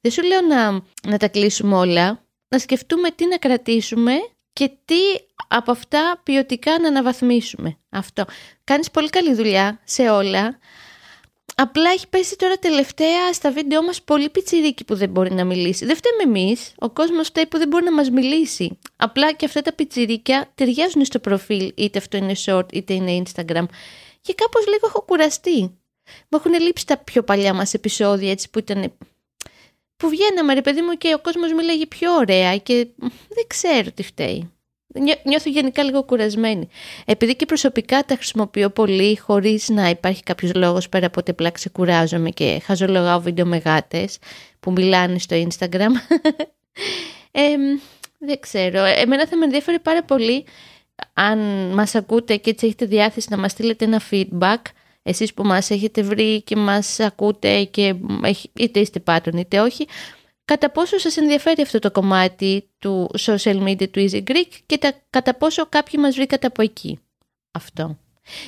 Δεν 0.02 0.12
σου 0.12 0.24
λέω 0.24 0.42
να, 0.42 0.72
να 1.08 1.18
τα 1.18 1.28
κλείσουμε 1.28 1.76
όλα, 1.76 2.24
να 2.48 2.60
σκεφτούμε 2.60 3.10
τι 3.12 3.28
να 3.28 3.38
κρατήσουμε 3.38 4.12
και 4.58 4.72
τι 4.86 4.96
από 5.48 5.72
αυτά 5.72 6.20
ποιοτικά 6.24 6.80
να 6.80 6.88
αναβαθμίσουμε. 6.88 7.78
Αυτό. 7.90 8.26
Κάνεις 8.64 8.92
πολύ 8.92 9.10
καλή 9.10 9.34
δουλειά 9.34 9.80
σε 9.84 10.10
όλα. 10.10 10.60
Απλά 11.56 11.90
έχει 11.90 12.08
πέσει 12.08 12.36
τώρα 12.36 12.56
τελευταία 12.56 13.34
στα 13.34 13.52
βίντεο 13.52 13.84
μας 13.84 14.02
πολύ 14.02 14.30
πιτσιρίκι 14.30 14.84
που 14.84 14.96
δεν 14.96 15.10
μπορεί 15.10 15.34
να 15.34 15.46
μιλήσει. 15.46 15.86
Δεν 15.86 15.96
φταίμε 15.96 16.38
εμείς, 16.38 16.74
ο 16.80 16.90
κόσμος 16.90 17.28
φταίει 17.28 17.46
που 17.46 17.58
δεν 17.58 17.68
μπορεί 17.68 17.84
να 17.84 17.94
μας 17.94 18.10
μιλήσει. 18.10 18.80
Απλά 18.96 19.34
και 19.34 19.46
αυτά 19.46 19.62
τα 19.62 19.74
πιτσιρίκια 19.74 20.52
ταιριάζουν 20.56 21.06
στο 21.06 21.20
προφίλ, 21.20 21.74
είτε 21.76 21.98
αυτό 21.98 22.18
είναι 22.18 22.34
short 22.46 22.74
είτε 22.74 22.94
είναι 22.94 23.22
Instagram. 23.24 23.66
Και 24.22 24.34
κάπως 24.34 24.68
λίγο 24.68 24.88
έχω 24.88 25.02
κουραστεί. 25.02 25.60
Μου 26.30 26.40
έχουν 26.44 26.54
λείψει 26.54 26.86
τα 26.86 26.98
πιο 26.98 27.24
παλιά 27.24 27.54
μας 27.54 27.74
επεισόδια 27.74 28.32
έτσι 28.32 28.50
που 28.50 28.60
ήταν 28.60 28.94
που 29.98 30.10
βγαίναμε 30.10 30.54
ρε 30.54 30.62
παιδί 30.62 30.82
μου 30.82 30.94
και 30.94 31.14
ο 31.14 31.20
κόσμος 31.20 31.54
μιλάγε 31.54 31.86
πιο 31.86 32.14
ωραία 32.14 32.58
και 32.58 32.88
δεν 33.30 33.48
ξέρω 33.48 33.92
τι 33.92 34.04
φταίει. 34.04 34.52
Νιώθω 35.24 35.50
γενικά 35.50 35.84
λίγο 35.84 36.04
κουρασμένη. 36.04 36.68
Επειδή 37.06 37.36
και 37.36 37.46
προσωπικά 37.46 38.04
τα 38.04 38.16
χρησιμοποιώ 38.16 38.70
πολύ 38.70 39.18
χωρίς 39.18 39.70
να 39.70 39.90
υπάρχει 39.90 40.24
κάποιος 40.24 40.54
λόγος 40.54 40.90
πέρα 40.90 41.06
από 41.06 41.20
ότι 41.20 41.32
απλά 41.32 41.50
ξεκουράζομαι 41.52 42.30
και 42.30 42.62
χαζολογάω 42.64 43.20
βίντεο 43.20 43.46
με 43.46 43.58
γάτες 43.58 44.18
που 44.60 44.72
μιλάνε 44.72 45.20
στο 45.20 45.36
Instagram. 45.36 45.92
ε, 47.32 47.56
δεν 48.20 48.40
ξέρω. 48.40 48.84
Εμένα 48.84 49.28
θα 49.28 49.38
με 49.38 49.46
ενδιαφέρει 49.46 49.80
πάρα 49.80 50.04
πολύ 50.04 50.46
αν 51.14 51.40
μας 51.74 51.96
ακούτε 51.96 52.36
και 52.36 52.50
έτσι 52.50 52.66
έχετε 52.66 52.86
διάθεση 52.86 53.28
να 53.30 53.38
μας 53.38 53.52
στείλετε 53.52 53.86
ένα 53.86 54.02
feedback 54.12 54.62
εσείς 55.08 55.34
που 55.34 55.44
μας 55.44 55.70
έχετε 55.70 56.02
βρει 56.02 56.42
και 56.42 56.56
μας 56.56 57.00
ακούτε 57.00 57.64
και 57.64 57.96
είτε 58.54 58.80
είστε 58.80 59.00
patron 59.00 59.38
είτε 59.38 59.60
όχι, 59.60 59.88
κατά 60.46 60.72
πόσο 60.72 60.98
σας 60.98 61.18
ενδιαφέρει 61.18 61.62
αυτό 61.62 61.80
το 61.80 61.92
κομμάτι 61.92 62.70
του 62.80 63.10
social 63.20 63.64
media 63.68 63.90
του 63.92 64.10
Easy 64.10 64.24
Greek 64.24 64.52
και 64.66 64.78
τα, 64.78 64.94
κατά 65.10 65.36
πόσο 65.36 65.66
κάποιοι 65.70 66.00
μας 66.04 66.16
βρήκατε 66.16 66.48
από 66.48 66.62
εκεί. 66.62 67.00
Αυτό. 67.52 67.98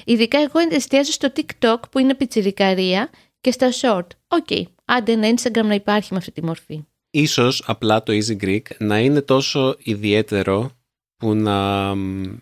Ειδικά 0.05 0.39
εγώ 0.39 0.59
εστιάζω 0.69 1.11
στο 1.11 1.31
TikTok 1.35 1.77
που 1.91 1.99
είναι 1.99 2.15
πιτσιρικαρία 2.15 3.09
και 3.41 3.51
στα 3.51 3.69
short. 3.81 4.07
OK, 4.27 4.47
okay. 4.49 4.63
άντε 4.85 5.11
ένα 5.11 5.33
Instagram 5.35 5.63
να 5.63 5.73
υπάρχει 5.73 6.07
με 6.11 6.17
αυτή 6.17 6.31
τη 6.31 6.43
μορφή. 6.43 6.83
Ίσως 7.11 7.63
απλά 7.65 8.03
το 8.03 8.13
Easy 8.13 8.43
Greek 8.43 8.61
να 8.77 8.99
είναι 8.99 9.21
τόσο 9.21 9.75
ιδιαίτερο 9.79 10.71
που 11.19 11.35
να... 11.35 11.93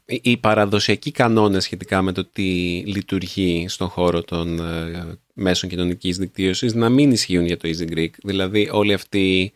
οι 0.06 0.38
παραδοσιακοί 0.38 1.12
κανόνες 1.12 1.64
σχετικά 1.64 2.02
με 2.02 2.12
το 2.12 2.26
τι 2.26 2.44
λειτουργεί 2.86 3.66
στον 3.68 3.88
χώρο 3.88 4.24
των 4.24 4.60
ε, 4.60 5.18
μέσων 5.34 5.70
κοινωνικής 5.70 6.18
δικτύωσης 6.18 6.74
να 6.74 6.90
μην 6.90 7.12
ισχύουν 7.12 7.46
για 7.46 7.58
το 7.58 7.70
Easy 7.70 7.94
Greek. 7.94 8.10
Δηλαδή 8.24 8.70
όλοι 8.72 8.94
αυτοί 8.94 9.54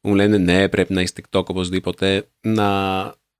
που 0.00 0.08
μου 0.08 0.14
λένε 0.14 0.38
ναι 0.38 0.68
πρέπει 0.68 0.92
να 0.92 1.00
είσαι 1.00 1.12
TikTok 1.16 1.44
οπωσδήποτε 1.44 2.28
να 2.40 2.68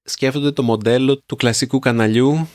σκέφτονται 0.02 0.50
το 0.50 0.62
μοντέλο 0.62 1.18
του 1.18 1.36
κλασικού 1.36 1.78
καναλιού 1.78 2.48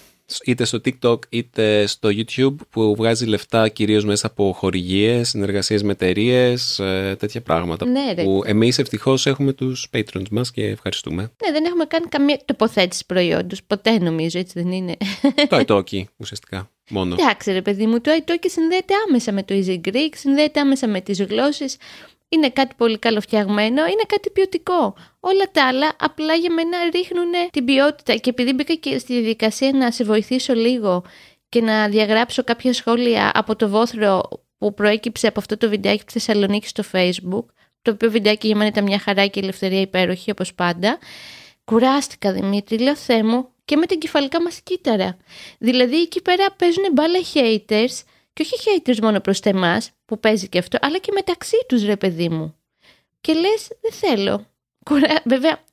είτε 0.45 0.65
στο 0.65 0.79
TikTok 0.85 1.17
είτε 1.29 1.85
στο 1.85 2.09
YouTube 2.09 2.55
που 2.69 2.95
βγάζει 2.95 3.25
λεφτά 3.25 3.69
κυρίως 3.69 4.05
μέσα 4.05 4.27
από 4.27 4.53
χορηγίες, 4.53 5.29
συνεργασίες 5.29 5.83
με 5.83 5.91
εταιρείες, 5.91 6.79
ε, 6.79 7.15
τέτοια 7.19 7.41
πράγματα. 7.41 7.85
Ναι, 7.85 8.13
ρε. 8.15 8.23
Που 8.23 8.41
εμείς 8.45 8.79
ευτυχώς 8.79 9.25
έχουμε 9.25 9.53
τους 9.53 9.87
patrons 9.93 10.29
μας 10.31 10.51
και 10.51 10.65
ευχαριστούμε. 10.65 11.21
Ναι, 11.21 11.51
δεν 11.51 11.65
έχουμε 11.65 11.85
κάνει 11.85 12.05
καμία 12.05 12.39
τοποθέτηση 12.45 13.05
προϊόντος. 13.05 13.63
Ποτέ 13.63 13.97
νομίζω, 13.97 14.39
έτσι 14.39 14.61
δεν 14.61 14.71
είναι. 14.71 14.97
το 15.49 15.57
iTalki 15.67 16.03
ουσιαστικά. 16.17 16.71
Μόνο. 16.89 17.15
Εντάξει 17.19 17.51
ρε 17.51 17.61
παιδί 17.61 17.85
μου, 17.85 18.01
το 18.01 18.11
iTalki 18.19 18.45
συνδέεται 18.45 18.93
άμεσα 19.07 19.31
με 19.31 19.43
το 19.43 19.55
Easy 19.55 19.87
Greek, 19.87 20.09
συνδέεται 20.15 20.59
άμεσα 20.59 20.87
με 20.87 21.01
τις 21.01 21.21
γλώσσες 21.21 21.77
είναι 22.33 22.49
κάτι 22.49 22.75
πολύ 22.77 22.99
καλοφτιαγμένο, 22.99 23.85
είναι 23.85 24.03
κάτι 24.07 24.29
ποιοτικό. 24.29 24.95
Όλα 25.19 25.51
τα 25.51 25.67
άλλα 25.67 25.91
απλά 25.99 26.33
για 26.33 26.53
μένα 26.53 26.77
ρίχνουν 26.93 27.31
την 27.51 27.65
ποιότητα 27.65 28.15
και 28.15 28.29
επειδή 28.29 28.53
μπήκα 28.53 28.73
και 28.73 28.97
στη 28.97 29.13
διαδικασία 29.13 29.71
να 29.73 29.91
σε 29.91 30.03
βοηθήσω 30.03 30.53
λίγο 30.53 31.03
και 31.49 31.61
να 31.61 31.87
διαγράψω 31.87 32.43
κάποια 32.43 32.73
σχόλια 32.73 33.31
από 33.33 33.55
το 33.55 33.69
βόθρο 33.69 34.29
που 34.57 34.73
προέκυψε 34.73 35.27
από 35.27 35.39
αυτό 35.39 35.57
το 35.57 35.69
βιντεάκι 35.69 36.03
της 36.03 36.13
Θεσσαλονίκης 36.13 36.69
στο 36.69 36.83
facebook, 36.91 37.45
το 37.81 37.91
οποίο 37.91 38.11
βιντεάκι 38.11 38.47
για 38.47 38.55
μένα 38.55 38.69
ήταν 38.69 38.83
μια 38.83 38.99
χαρά 38.99 39.25
και 39.25 39.39
ελευθερία 39.39 39.81
υπέροχη 39.81 40.31
όπως 40.31 40.53
πάντα, 40.53 40.97
κουράστηκα 41.63 42.31
Δημήτρη, 42.31 42.77
λέω 42.77 42.95
Θεέ 42.95 43.23
μου, 43.23 43.47
και 43.65 43.75
με 43.75 43.85
την 43.85 43.99
κεφαλικά 43.99 44.41
μας 44.41 44.61
κύτταρα. 44.63 45.17
Δηλαδή 45.57 46.01
εκεί 46.01 46.21
πέρα 46.21 46.45
παίζουν 46.57 46.83
μπάλα 46.93 47.19
haters 47.33 48.01
και 48.33 48.41
όχι 48.43 48.81
haters 48.83 48.99
μόνο 49.01 49.19
προς 49.19 49.39
εμάς, 49.39 49.91
που 50.05 50.19
παίζει 50.19 50.49
και 50.49 50.57
αυτό, 50.57 50.77
αλλά 50.81 50.97
και 50.97 51.11
μεταξύ 51.13 51.57
τους 51.67 51.85
ρε 51.85 51.97
παιδί 51.97 52.29
μου. 52.29 52.55
Και 53.21 53.33
λες, 53.33 53.67
δεν 53.81 53.91
θέλω. 53.91 54.47
Κουρα... 54.85 55.21
Βέβαια, 55.25 55.63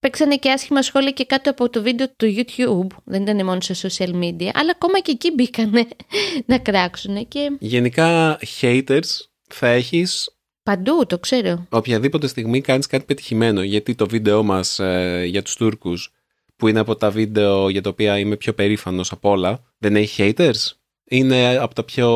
παίξανε 0.00 0.36
και 0.36 0.50
άσχημα 0.50 0.82
σχόλια 0.82 1.10
και 1.10 1.24
κάτω 1.24 1.50
από 1.50 1.70
το 1.70 1.82
βίντεο 1.82 2.08
του 2.08 2.34
YouTube, 2.36 2.96
δεν 3.04 3.22
ήταν 3.22 3.44
μόνο 3.44 3.60
σε 3.60 3.88
social 3.88 4.14
media, 4.14 4.50
αλλά 4.54 4.70
ακόμα 4.70 5.00
και 5.00 5.10
εκεί 5.10 5.32
μπήκανε 5.34 5.88
να 6.46 6.58
κράξουν. 6.58 7.28
Και... 7.28 7.56
Γενικά, 7.58 8.38
haters 8.60 9.28
θα 9.48 9.66
έχεις 9.66 10.34
Παντού, 10.64 11.06
το 11.06 11.18
ξέρω. 11.18 11.66
Οποιαδήποτε 11.70 12.26
στιγμή 12.26 12.60
κάνεις 12.60 12.86
κάτι 12.86 13.04
πετυχημένο, 13.04 13.62
γιατί 13.62 13.94
το 13.94 14.06
βίντεο 14.06 14.42
μας 14.42 14.78
ε, 14.78 15.24
για 15.26 15.42
τους 15.42 15.56
Τούρκους, 15.56 16.12
που 16.56 16.68
είναι 16.68 16.78
από 16.78 16.96
τα 16.96 17.10
βίντεο 17.10 17.68
για 17.68 17.82
τα 17.82 17.90
οποία 17.90 18.18
είμαι 18.18 18.36
πιο 18.36 18.52
περήφανος 18.54 19.12
από 19.12 19.30
όλα, 19.30 19.62
δεν 19.78 19.96
έχει 19.96 20.34
haters; 20.36 20.72
Είναι 21.16 21.56
από 21.56 21.74
τα 21.74 21.84
πιο. 21.84 22.08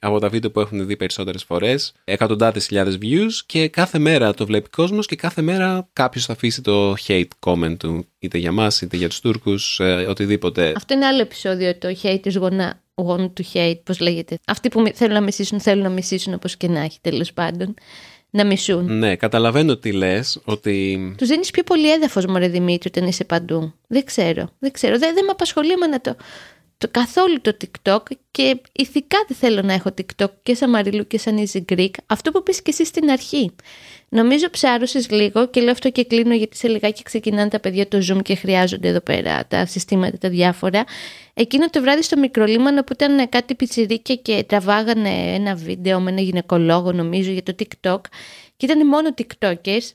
από 0.00 0.18
τα 0.18 0.28
βίντεο 0.28 0.50
που 0.50 0.60
έχουν 0.60 0.86
δει 0.86 0.96
περισσότερες 0.96 1.44
φορές. 1.44 1.92
Εκατοντάδες 2.04 2.66
χιλιάδες 2.66 2.98
views 3.02 3.32
και 3.46 3.68
κάθε 3.68 3.98
μέρα 3.98 4.34
το 4.34 4.46
βλέπει 4.46 4.68
κόσμος 4.68 5.06
και 5.06 5.16
κάθε 5.16 5.42
μέρα 5.42 5.88
κάποιος 5.92 6.24
θα 6.26 6.32
αφήσει 6.32 6.62
το 6.62 6.94
hate 7.06 7.28
comment 7.40 7.76
του. 7.78 8.06
Είτε 8.18 8.38
για 8.38 8.52
μας 8.52 8.80
είτε 8.80 8.96
για 8.96 9.08
τους 9.08 9.20
Τούρκους, 9.20 9.80
ε, 9.80 10.06
οτιδήποτε. 10.08 10.72
Αυτό 10.76 10.94
είναι 10.94 11.06
άλλο 11.06 11.20
επεισόδιο 11.20 11.78
το 11.78 11.96
hate 12.02 12.20
τη 12.22 12.38
γονά. 12.38 12.80
One 12.94 13.22
to 13.22 13.42
hate, 13.52 13.80
πώς 13.84 14.00
λέγεται. 14.00 14.38
Αυτοί 14.46 14.68
που 14.68 14.84
θέλουν 14.94 15.14
να 15.14 15.20
μισήσουν, 15.20 15.60
θέλουν 15.60 15.82
να 15.82 15.88
μισήσουν 15.88 16.34
όπως 16.34 16.56
και 16.56 16.68
να 16.68 16.80
έχει, 16.80 16.98
τέλος 17.00 17.32
πάντων. 17.32 17.74
Να 18.30 18.44
μισούν. 18.44 18.98
Ναι, 18.98 19.16
καταλαβαίνω 19.16 19.76
τι 19.76 19.92
λες. 19.92 20.40
Ότι... 20.44 21.14
Τους 21.18 21.28
δίνεις 21.28 21.50
πιο 21.50 21.62
πολύ 21.62 21.92
έδαφος, 21.92 22.26
Μωρέ 22.26 22.48
Δημήτρη, 22.48 22.90
όταν 22.94 23.08
είσαι 23.08 23.24
παντού. 23.24 23.74
Δεν 23.86 24.04
ξέρω. 24.04 24.48
Δεν 24.58 24.70
ξέρω. 24.72 24.98
Δεν, 24.98 25.14
δεν 25.14 25.24
με 25.24 25.30
απασχολεί 25.30 25.76
με 25.76 25.86
να 25.86 26.00
το 26.00 26.16
το, 26.82 26.88
καθόλου 26.90 27.40
το 27.40 27.56
TikTok 27.60 28.02
και 28.30 28.60
ηθικά 28.72 29.24
δεν 29.28 29.36
θέλω 29.36 29.62
να 29.62 29.72
έχω 29.72 29.90
TikTok 29.96 30.30
και 30.42 30.54
σαν 30.54 30.70
Μαριλού 30.70 31.06
και 31.06 31.18
σαν 31.18 31.46
Easy 31.46 31.60
Greek. 31.72 31.90
Αυτό 32.06 32.30
που 32.30 32.42
πεις 32.42 32.62
και 32.62 32.70
εσύ 32.70 32.84
στην 32.84 33.10
αρχή. 33.10 33.54
Νομίζω 34.08 34.50
ψάρωσες 34.50 35.10
λίγο 35.10 35.48
και 35.48 35.60
λέω 35.60 35.72
αυτό 35.72 35.90
και 35.90 36.04
κλείνω 36.04 36.34
γιατί 36.34 36.56
σε 36.56 36.68
λιγάκι 36.68 37.02
ξεκινάνε 37.02 37.48
τα 37.48 37.60
παιδιά 37.60 37.88
το 37.88 37.98
Zoom 38.08 38.22
και 38.22 38.34
χρειάζονται 38.34 38.88
εδώ 38.88 39.00
πέρα 39.00 39.46
τα 39.46 39.66
συστήματα 39.66 40.18
τα 40.18 40.28
διάφορα. 40.28 40.84
Εκείνο 41.34 41.70
το 41.70 41.80
βράδυ 41.80 42.02
στο 42.02 42.18
μικρολίμανο 42.18 42.82
που 42.82 42.92
ήταν 42.92 43.28
κάτι 43.28 43.54
πιτσιρίκια 43.54 44.14
και 44.14 44.44
τραβάγανε 44.48 45.10
ένα 45.10 45.54
βίντεο 45.54 46.00
με 46.00 46.10
ένα 46.10 46.20
γυναικολόγο 46.20 46.92
νομίζω 46.92 47.30
για 47.30 47.42
το 47.42 47.54
TikTok 47.58 48.00
και 48.56 48.66
ήταν 48.66 48.86
μόνο 48.86 49.14
TikTokers 49.16 49.90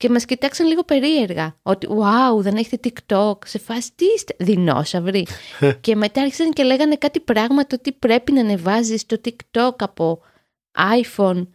και 0.00 0.08
μας 0.08 0.24
κοιτάξαν 0.24 0.66
λίγο 0.66 0.84
περίεργα. 0.84 1.56
Ότι, 1.62 1.88
wow, 1.90 2.40
δεν 2.40 2.56
έχετε 2.56 2.90
TikTok, 2.90 3.34
σε 3.44 3.58
φάση 3.58 3.90
τι 3.94 4.04
είστε, 4.04 4.34
δεινόσαυροι. 4.38 5.26
και 5.80 5.96
μετά 5.96 6.20
άρχισαν 6.20 6.52
και 6.52 6.62
λέγανε 6.62 6.96
κάτι 6.96 7.20
πράγματα 7.20 7.76
ότι 7.78 7.92
πρέπει 7.92 8.32
να 8.32 8.40
ανεβάζεις 8.40 9.06
το 9.06 9.20
TikTok 9.24 9.74
από 9.78 10.20
iPhone 11.02 11.46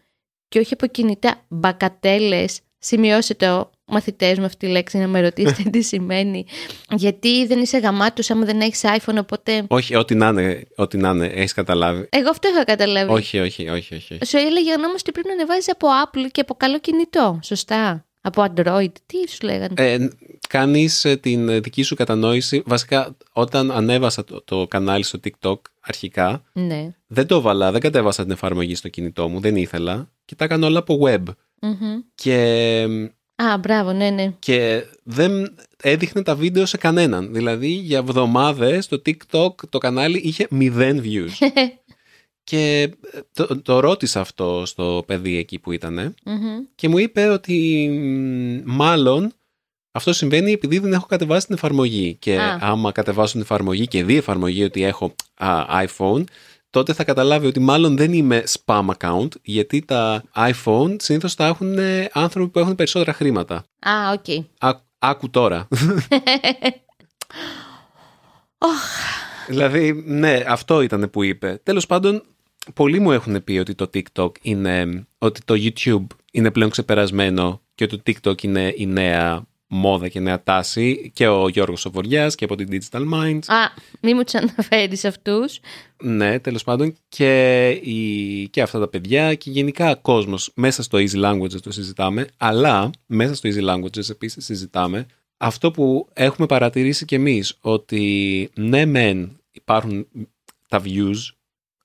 και 0.48 0.60
όχι 0.60 0.74
από 0.74 0.88
κινητά 0.88 1.46
μπακατέλες. 1.48 2.60
Σημειώστε 2.78 3.34
το, 3.34 3.70
μαθητές 3.86 4.40
μου 4.40 4.46
αυτή 4.46 4.66
τη 4.66 4.72
λέξη 4.72 4.98
να 4.98 5.08
με 5.08 5.22
ρωτήσετε 5.22 5.70
τι 5.74 5.82
σημαίνει. 5.82 6.46
Γιατί 6.90 7.46
δεν 7.46 7.60
είσαι 7.62 7.78
γαμάτος 7.78 8.30
άμα 8.30 8.46
δεν 8.46 8.62
έχεις 8.62 8.82
iPhone, 8.84 9.18
οπότε. 9.20 9.66
Όχι, 9.68 9.96
ό,τι 9.96 10.16
να 10.16 10.28
είναι, 10.28 10.68
ό,τι 10.76 10.98
να 10.98 11.10
είναι, 11.10 11.26
έχεις 11.26 11.54
καταλάβει. 11.54 12.08
Εγώ 12.12 12.30
αυτό 12.30 12.50
είχα 12.50 12.64
καταλάβει. 12.64 13.12
Όχι, 13.12 13.40
όχι, 13.40 13.70
όχι. 13.70 13.96
όχι. 13.96 14.26
Σου 14.26 14.38
έλεγαν 14.38 14.84
όμω 14.84 14.94
ότι 14.94 15.12
πρέπει 15.12 15.28
να 15.28 15.34
ανεβάζεις 15.34 15.72
από 15.72 15.88
Apple 16.06 16.28
και 16.32 16.42
από 16.42 16.54
καλό 16.54 16.80
κινητό. 16.80 17.40
Σωστά. 17.44 18.06
Από 18.28 18.46
Android, 18.48 18.92
τι 19.06 19.30
σου 19.30 19.38
λέγανε; 19.44 19.74
Ε, 19.78 20.08
κάνεις 20.50 21.06
ε, 21.06 21.16
την 21.16 21.62
δική 21.62 21.82
σου 21.82 21.96
κατανόηση. 21.96 22.64
Βασικά, 22.66 23.18
όταν 23.32 23.72
ανέβασα 23.72 24.24
το, 24.24 24.42
το 24.42 24.68
κανάλι 24.68 25.04
στο 25.04 25.20
TikTok 25.24 25.60
αρχικά, 25.80 26.44
ναι. 26.54 26.96
δεν 27.08 27.28
το 27.28 27.36
έβαλα, 27.36 27.72
δεν 27.72 27.82
κατέβασα 27.82 28.24
την 28.24 28.32
εφαρμογή 28.32 28.76
στο 28.76 28.90
κινητό 28.90 29.28
μου, 29.28 29.40
δεν 29.40 29.56
ήθελα. 29.56 30.10
Και 30.26 30.36
τα 30.36 30.44
έκανα 30.44 30.68
όλα 30.68 30.80
από 30.80 31.00
web. 31.04 31.24
Και... 32.16 32.88
Α, 33.36 33.58
μπράβο, 33.58 33.92
ναι, 33.92 34.10
ναι. 34.10 34.34
Και 34.40 34.84
δεν 35.04 35.56
έδειχνε 35.82 36.24
τα 36.24 36.36
βίντεο 36.36 36.66
σε 36.66 36.78
κανέναν. 36.78 37.34
Δηλαδή, 37.34 37.68
για 37.68 37.98
εβδομάδες 37.98 38.88
το 38.88 39.02
TikTok 39.06 39.54
το 39.70 39.78
κανάλι 39.78 40.18
είχε 40.18 40.48
μηδέν 40.50 41.04
views. 41.04 41.30
Και 42.46 42.82
ε, 42.82 43.20
το, 43.34 43.62
το 43.62 43.80
ρώτησα 43.80 44.20
αυτό 44.20 44.66
στο 44.66 45.04
παιδί 45.08 45.38
εκεί 45.38 45.60
που 45.60 45.72
ηταν 45.72 46.16
και 46.76 46.90
μου 46.90 46.98
είπε 46.98 47.28
ότι 47.28 47.90
μάλλον 48.66 49.34
αυτό 49.92 50.14
συμβαίνει 50.14 50.52
επειδή 50.52 50.80
δεν 50.80 50.94
έχω 50.94 51.06
κατεβάσει 51.06 51.46
την 51.46 51.56
εφαρμογή. 51.56 52.16
Και 52.20 52.40
άμα 52.60 52.92
κατεβάσω 52.92 53.32
την 53.32 53.42
εφαρμογή 53.42 53.88
και 53.88 54.04
δει 54.04 54.16
εφαρμογή 54.16 54.64
ότι 54.64 54.84
έχω 54.84 55.16
iPhone, 55.86 56.24
τότε 56.70 56.94
θα 56.94 57.04
καταλάβει 57.04 57.48
ότι 57.48 57.60
μάλλον 57.60 57.98
δεν 57.98 58.14
είμαι 58.14 58.44
spam 58.66 58.86
account, 58.98 59.28
γιατί 59.42 59.86
τα 59.86 60.24
iPhone 60.36 60.96
συνήθως 61.02 61.36
τα 61.36 61.46
έχουν 61.46 61.78
άνθρωποι 62.12 62.50
που 62.50 62.60
έχουν 62.60 62.76
περισσότερα 62.76 63.14
χρήματα. 63.14 63.56
Α, 63.80 64.12
OK. 64.14 64.24
Okay. 64.28 64.74
άκου 65.00 65.30
τώρα. 65.30 65.68
Δηλαδή, 69.48 70.04
ναι, 70.06 70.44
αυτό 70.48 70.82
ήταν 70.82 71.10
που 71.10 71.24
είπε. 71.24 71.60
Τέλος 71.64 71.86
πάντων, 71.86 72.24
πολλοί 72.74 73.00
μου 73.00 73.12
έχουν 73.12 73.44
πει 73.44 73.58
ότι 73.58 73.76
το 73.76 73.90
TikTok 73.94 74.32
είναι, 74.42 75.08
ότι 75.18 75.42
το 75.46 75.54
YouTube 75.58 76.06
είναι 76.32 76.52
πλέον 76.52 76.70
ξεπερασμένο 76.70 77.62
και 77.76 77.84
ότι 77.84 77.98
το 77.98 78.04
TikTok 78.06 78.44
είναι 78.44 78.74
η 78.78 78.86
νέα 78.86 79.46
μόδα 79.68 80.08
και 80.08 80.20
νέα 80.20 80.44
τάση 80.44 81.12
και 81.14 81.28
ο 81.28 81.48
Γιώργος 81.48 81.80
Σοβοριάς 81.80 82.36
και 82.36 82.44
από 82.44 82.56
την 82.56 82.68
Digital 82.72 83.14
Minds. 83.14 83.46
Α, 83.48 83.72
μη 84.02 84.14
μου 84.14 84.24
τους 84.24 84.34
αναφέρεις 84.34 85.06
αυτούς. 85.06 85.60
Ναι, 86.04 86.40
τέλος 86.40 86.64
πάντων 86.64 86.96
και, 87.10 87.70
η, 87.70 88.50
και 88.50 88.62
αυτά 88.62 88.80
τα 88.80 88.88
παιδιά 88.88 89.36
και 89.36 89.50
γενικά 89.50 89.96
κόσμος 89.96 90.52
μέσα 90.56 90.84
στο 90.84 90.98
Easy 90.98 91.24
Languages 91.24 91.62
το 91.62 91.72
συζητάμε, 91.72 92.28
αλλά 92.38 92.90
μέσα 93.06 93.36
στο 93.36 93.50
Easy 93.50 93.70
Languages 93.70 94.10
επίσης 94.10 94.46
συζητάμε 94.46 95.06
αυτό 95.38 95.72
που 95.72 96.10
έχουμε 96.14 96.48
παρατηρήσει 96.48 97.06
κι 97.06 97.16
εμείς, 97.16 97.58
ότι 97.60 98.50
ναι 98.56 98.86
μεν 98.86 99.40
υπάρχουν 99.52 100.08
τα 100.70 100.82
views 100.86 101.16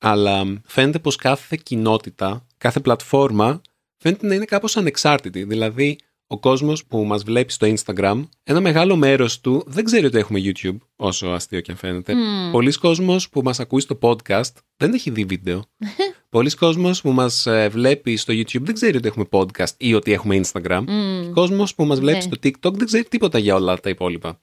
αλλά 0.01 0.63
φαίνεται 0.67 0.99
πως 0.99 1.17
κάθε 1.17 1.59
κοινότητα, 1.63 2.47
κάθε 2.59 2.81
πλατφόρμα 2.81 3.61
φαίνεται 3.97 4.27
να 4.27 4.35
είναι 4.35 4.45
κάπως 4.45 4.77
ανεξάρτητη. 4.77 5.45
Δηλαδή, 5.45 5.99
ο 6.27 6.39
κόσμος 6.39 6.87
που 6.87 7.05
μας 7.05 7.23
βλέπει 7.23 7.53
στο 7.53 7.75
Instagram, 7.75 8.23
ένα 8.43 8.61
μεγάλο 8.61 8.97
μέρος 8.97 9.41
του 9.41 9.65
δεν 9.67 9.85
ξέρει 9.85 10.07
ότι 10.07 10.19
έχουμε 10.19 10.41
YouTube, 10.43 10.77
όσο 10.97 11.29
αστείο 11.29 11.61
και 11.61 11.71
αν 11.71 11.77
φαίνεται. 11.77 12.13
Mm. 12.13 12.53
Πολλοί 12.53 12.73
κόσμος 12.73 13.29
που 13.29 13.43
μας 13.43 13.61
ακούει 13.61 13.81
στο 13.81 13.99
podcast 14.03 14.53
δεν 14.77 14.95
έχει 14.95 15.11
δει 15.11 15.25
βίντεο. 15.25 15.65
Πολλοί 16.29 16.51
κόσμος 16.51 17.01
που 17.01 17.11
μας 17.11 17.47
ε, 17.47 17.69
βλέπει 17.69 18.17
στο 18.17 18.33
YouTube 18.33 18.63
δεν 18.63 18.75
ξέρει 18.75 18.97
ότι 18.97 19.09
έχουμε 19.09 19.25
podcast 19.31 19.73
ή 19.77 19.95
ότι 19.95 20.13
έχουμε 20.13 20.41
Instagram. 20.45 20.85
Mm. 20.85 21.31
Κόσμος 21.35 21.75
που 21.75 21.85
μας 21.85 22.01
βλέπει 22.01 22.17
ναι. 22.17 22.23
στο 22.23 22.37
TikTok 22.43 22.73
δεν 22.73 22.87
ξέρει 22.87 23.05
τίποτα 23.05 23.39
για 23.39 23.55
όλα 23.55 23.81
τα 23.81 23.91
υπόλοιπα. 23.91 24.41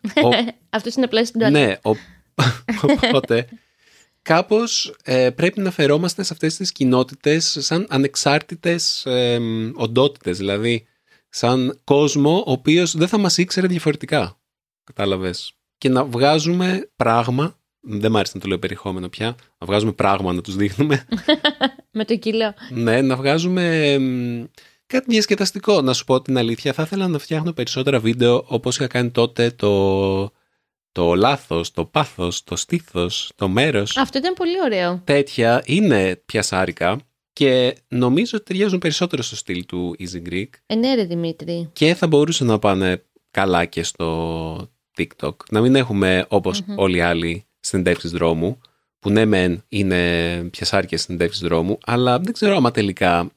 Αυτός 0.70 0.94
είναι 0.94 1.04
απλά 1.04 1.24
στην 1.24 1.50
Ναι, 1.50 1.76
οπότε 3.12 3.48
κάπως 4.22 4.94
ε, 5.02 5.30
πρέπει 5.30 5.60
να 5.60 5.70
φερόμαστε 5.70 6.22
σε 6.22 6.32
αυτές 6.32 6.56
τις 6.56 6.72
κοινότητες 6.72 7.56
σαν 7.60 7.86
ανεξάρτητες 7.88 9.06
ε, 9.06 9.40
οντότητες, 9.74 10.38
δηλαδή 10.38 10.86
σαν 11.28 11.80
κόσμο 11.84 12.36
ο 12.46 12.50
οποίος 12.52 12.96
δεν 12.96 13.08
θα 13.08 13.18
μας 13.18 13.38
ήξερε 13.38 13.66
διαφορετικά. 13.66 14.38
Κατάλαβες. 14.84 15.52
Και 15.78 15.88
να 15.88 16.04
βγάζουμε 16.04 16.90
πράγμα, 16.96 17.58
δεν 17.80 18.10
μ' 18.10 18.16
άρεσε 18.16 18.32
να 18.34 18.40
το 18.40 18.48
λέω 18.48 18.58
περιεχόμενο 18.58 19.08
πια, 19.08 19.26
να 19.58 19.66
βγάζουμε 19.66 19.92
πράγμα 19.92 20.32
να 20.32 20.40
τους 20.40 20.56
δείχνουμε. 20.56 21.06
Με 21.92 22.04
το 22.04 22.16
κιλό. 22.16 22.54
ναι, 22.70 23.02
να 23.02 23.16
βγάζουμε 23.16 23.96
κάτι 24.86 25.04
διασκεδαστικό. 25.08 25.80
Να 25.80 25.92
σου 25.92 26.04
πω 26.04 26.22
την 26.22 26.38
αλήθεια, 26.38 26.72
θα 26.72 26.82
ήθελα 26.82 27.08
να 27.08 27.18
φτιάχνω 27.18 27.52
περισσότερα 27.52 28.00
βίντεο 28.00 28.44
όπως 28.46 28.76
είχα 28.76 28.86
κάνει 28.86 29.10
τότε 29.10 29.50
το, 29.50 30.32
το 31.00 31.14
λάθος, 31.14 31.70
το 31.70 31.84
πάθος, 31.84 32.44
το 32.44 32.56
στήθος, 32.56 33.32
το 33.36 33.48
μέρος. 33.48 33.96
Αυτό 33.96 34.18
ήταν 34.18 34.34
πολύ 34.34 34.60
ωραίο. 34.64 35.00
Τέτοια 35.04 35.62
είναι 35.64 36.22
πιασάρικα 36.26 37.00
και 37.32 37.76
νομίζω 37.88 38.32
ότι 38.34 38.44
ταιριάζουν 38.44 38.78
περισσότερο 38.78 39.22
στο 39.22 39.36
στυλ 39.36 39.66
του 39.66 39.96
Easy 39.98 40.28
Greek. 40.28 40.48
Ε, 40.66 40.74
ναι, 40.74 40.94
ρε 40.94 41.04
Δημήτρη. 41.04 41.70
Και 41.72 41.94
θα 41.94 42.06
μπορούσαν 42.06 42.46
να 42.46 42.58
πάνε 42.58 43.04
καλά 43.30 43.64
και 43.64 43.82
στο 43.82 44.70
TikTok. 44.96 45.34
Να 45.50 45.60
μην 45.60 45.74
έχουμε 45.74 46.26
όπως 46.28 46.60
mm-hmm. 46.60 46.76
όλοι 46.76 46.96
οι 46.96 47.00
άλλοι 47.00 47.46
συνεντεύξεις 47.60 48.10
δρόμου, 48.10 48.60
που 48.98 49.10
ναι 49.10 49.24
μεν 49.24 49.64
είναι 49.68 50.42
πιασάρικες 50.50 51.02
συνεντεύξεις 51.02 51.42
δρόμου, 51.42 51.78
αλλά 51.84 52.18
δεν 52.18 52.32
ξέρω 52.32 52.56
άμα 52.56 52.70
τελικά 52.70 53.30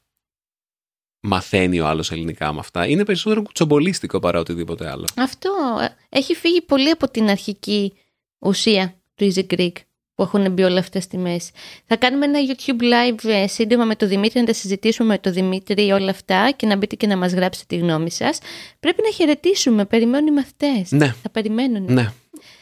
μαθαίνει 1.26 1.80
ο 1.80 1.86
άλλος 1.86 2.10
ελληνικά 2.10 2.52
με 2.52 2.58
αυτά. 2.58 2.86
Είναι 2.86 3.04
περισσότερο 3.04 3.42
κουτσομπολίστικο 3.42 4.18
παρά 4.18 4.38
οτιδήποτε 4.38 4.90
άλλο. 4.90 5.06
Αυτό 5.16 5.50
ε, 5.80 6.18
έχει 6.18 6.34
φύγει 6.34 6.62
πολύ 6.62 6.90
από 6.90 7.10
την 7.10 7.28
αρχική 7.28 7.92
ουσία 8.38 8.94
του 9.14 9.32
Easy 9.32 9.46
Greek 9.54 9.72
που 10.14 10.22
έχουν 10.22 10.52
μπει 10.52 10.62
όλα 10.62 10.78
αυτά 10.78 11.00
στη 11.00 11.18
μέση. 11.18 11.50
Θα 11.86 11.96
κάνουμε 11.96 12.24
ένα 12.24 12.38
YouTube 12.38 12.82
live 12.82 13.28
ε, 13.30 13.46
σύντομα 13.46 13.84
με 13.84 13.94
τον 13.94 14.08
Δημήτρη, 14.08 14.40
να 14.40 14.46
τα 14.46 14.52
συζητήσουμε 14.52 15.08
με 15.08 15.18
τον 15.18 15.32
Δημήτρη 15.32 15.90
όλα 15.90 16.10
αυτά 16.10 16.50
και 16.56 16.66
να 16.66 16.76
μπείτε 16.76 16.96
και 16.96 17.06
να 17.06 17.16
μας 17.16 17.32
γράψετε 17.32 17.76
τη 17.76 17.82
γνώμη 17.82 18.10
σας. 18.10 18.38
Πρέπει 18.80 19.02
να 19.04 19.10
χαιρετήσουμε, 19.10 19.84
περιμένουν 19.84 20.26
οι 20.26 20.30
μαθητές. 20.30 20.90
Ναι. 20.90 21.14
Θα 21.22 21.30
περιμένουν. 21.30 21.92
Ναι. 21.92 22.12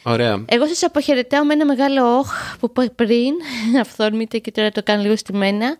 Ωραία. 0.03 0.45
Εγώ 0.47 0.67
σας 0.67 0.83
αποχαιρετάω 0.83 1.45
με 1.45 1.53
ένα 1.53 1.65
μεγάλο 1.65 2.17
όχ 2.17 2.57
που 2.59 2.65
είπα 2.69 2.91
πριν, 2.95 3.33
αυθόρμητα 3.81 4.37
και 4.37 4.51
τώρα 4.51 4.71
το 4.71 4.83
κάνω 4.83 5.01
λίγο 5.01 5.15
στη 5.15 5.33
μένα. 5.33 5.77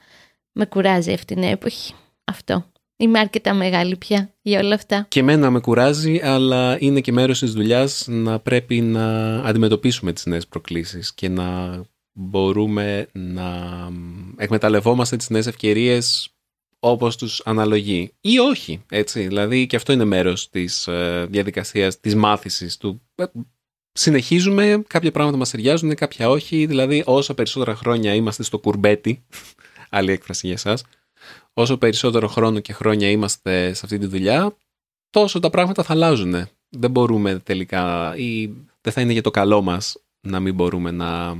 Με 0.52 0.66
κουράζει 0.66 1.14
αυτή 1.14 1.34
την 1.34 1.44
εποχή. 1.44 1.94
Αυτό. 2.24 2.73
Είμαι 2.98 3.20
αρκετά 3.20 3.54
μεγάλη 3.54 3.98
πια 3.98 4.34
για 4.42 4.60
όλα 4.60 4.76
αυτά. 4.76 5.06
Και 5.10 5.20
εμένα 5.20 5.50
με 5.50 5.60
κουράζει, 5.60 6.20
αλλά 6.24 6.78
είναι 6.80 7.02
και 7.02 7.12
μέρος 7.12 7.40
της 7.40 7.54
δουλειάς 7.54 8.06
να 8.08 8.40
πρέπει 8.40 8.82
να 8.82 9.36
αντιμετωπίσουμε 9.36 10.14
τις 10.14 10.26
νέες 10.26 10.48
προκλήσεις 10.48 11.14
και 11.14 11.30
να 11.30 11.82
μπορούμε 12.14 13.08
να 13.12 13.52
εκμεταλλευόμαστε 14.38 15.16
τις 15.16 15.30
νέες 15.30 15.48
ευκαιρίες 15.48 16.28
όπως 16.80 17.18
τους 17.18 17.42
αναλογεί 17.46 18.14
ή 18.22 18.40
όχι, 18.40 18.84
έτσι. 18.90 19.28
Δηλαδή 19.28 19.68
και 19.68 19.76
αυτό 19.76 19.94
είναι 19.94 20.06
μέρος 20.06 20.50
της 20.50 20.88
ε, 20.88 21.28
διαδικασίας 21.30 22.00
της 22.00 22.16
μάθησης 22.16 22.78
του 22.78 23.02
ε, 23.16 23.26
συνεχίζουμε, 23.94 24.84
κάποια 24.88 25.12
πράγματα 25.12 25.38
μας 25.38 25.50
ταιριάζουν, 25.50 25.96
κάποια 25.96 26.30
όχι, 26.30 26.66
δηλαδή 26.66 27.04
όσα 27.06 27.34
περισσότερα 27.34 27.76
χρόνια 27.76 28.14
είμαστε 28.14 28.44
στο 28.44 28.60
κουρμπέτι, 28.60 29.26
άλλη 29.90 30.12
έκφραση 30.12 30.46
για 30.46 30.56
εσάς, 30.56 30.84
όσο 31.54 31.78
περισσότερο 31.78 32.28
χρόνο 32.28 32.60
και 32.60 32.74
χρόνια 32.74 33.10
είμαστε 33.10 33.74
σε 33.74 33.82
αυτή 33.84 33.98
τη 33.98 34.06
δουλειά, 34.06 34.58
τόσο 35.10 35.40
τα 35.40 35.50
πράγματα 35.50 35.84
θα 35.84 35.94
αλλάζουν. 35.94 36.48
Δεν 36.70 36.92
μπορούμε 36.92 37.40
τελικά 37.40 38.16
ή 38.16 38.48
δεν 38.82 38.94
θα 38.94 39.02
είναι 39.02 39.14
για 39.14 39.22
το 39.22 39.32
καλό 39.32 39.62
μας 39.62 39.98
να 40.28 40.40
μην 40.40 40.54
μπορούμε 40.54 40.92
να 40.92 41.38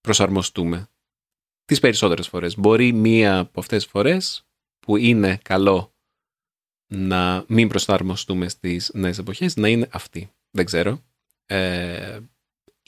προσαρμοστούμε. 0.00 0.88
Τις 1.64 1.80
περισσότερες 1.80 2.28
φορές. 2.28 2.58
Μπορεί 2.58 2.92
μία 2.92 3.38
από 3.38 3.60
αυτές 3.60 3.82
τις 3.82 3.90
φορές 3.90 4.46
που 4.78 4.96
είναι 4.96 5.38
καλό 5.42 5.94
να 6.86 7.44
μην 7.48 7.68
προσαρμοστούμε 7.68 8.48
στις 8.48 8.90
νέες 8.94 9.18
εποχές 9.18 9.56
να 9.56 9.68
είναι 9.68 9.88
αυτή. 9.90 10.30
Δεν 10.50 10.64
ξέρω. 10.64 11.02
Ε, 11.46 12.18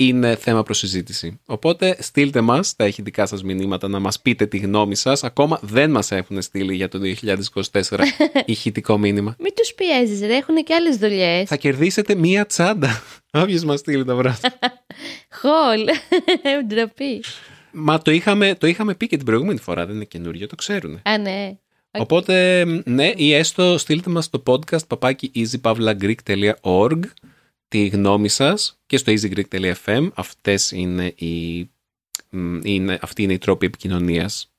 είναι 0.00 0.36
θέμα 0.36 0.62
προσυζήτηση. 0.62 1.40
Οπότε 1.46 1.96
στείλτε 2.00 2.40
μας 2.40 2.76
τα 2.76 2.86
ηχητικά 2.86 3.26
σας 3.26 3.42
μηνύματα 3.42 3.88
να 3.88 3.98
μας 3.98 4.20
πείτε 4.20 4.46
τη 4.46 4.58
γνώμη 4.58 4.94
σας. 4.94 5.24
Ακόμα 5.24 5.58
δεν 5.62 5.90
μας 5.90 6.10
έχουν 6.10 6.42
στείλει 6.42 6.74
για 6.74 6.88
το 6.88 6.98
2024 7.02 7.98
ηχητικό 8.44 8.98
μήνυμα. 8.98 9.36
Μην 9.38 9.54
τους 9.54 9.74
πιέζεις 9.74 10.20
ρε, 10.20 10.36
έχουν 10.36 10.64
και 10.64 10.74
άλλες 10.74 10.96
δουλειές. 10.96 11.48
Θα 11.48 11.56
κερδίσετε 11.56 12.14
μία 12.14 12.46
τσάντα. 12.46 13.02
Όποιος 13.42 13.64
μας 13.64 13.80
στείλει 13.80 14.04
τα 14.04 14.14
βράδια. 14.14 14.58
Χολ, 15.40 15.84
ντροπή. 16.66 17.24
Μα 17.72 18.02
το 18.02 18.10
είχαμε, 18.10 18.54
το 18.54 18.66
είχαμε 18.66 18.94
πει 18.94 19.06
και 19.06 19.16
την 19.16 19.26
προηγούμενη 19.26 19.58
φορά, 19.58 19.86
δεν 19.86 19.94
είναι 19.94 20.04
καινούριο, 20.04 20.46
το 20.46 20.54
ξέρουν. 20.54 21.00
Α, 21.02 21.18
ναι. 21.18 21.56
Οπότε, 21.90 22.64
ναι, 22.84 23.12
ή 23.16 23.34
έστω 23.34 23.78
στείλτε 23.78 24.10
μας 24.10 24.30
το 24.30 24.42
podcast 24.46 24.86
παπάκι 24.86 25.30
easypavlagreek.org 25.34 27.00
τη 27.68 27.86
γνώμη 27.86 28.28
σας 28.28 28.80
και 28.86 28.96
στο 28.96 29.12
easygreek.fm. 29.12 30.08
Αυτές 30.14 30.70
είναι 30.70 31.06
οι, 31.06 31.58
είναι, 32.62 32.98
αυτή 33.02 33.22
είναι 33.22 33.32
η 33.32 33.38
τρόπη 33.38 33.66
επικοινωνίας 33.66 34.52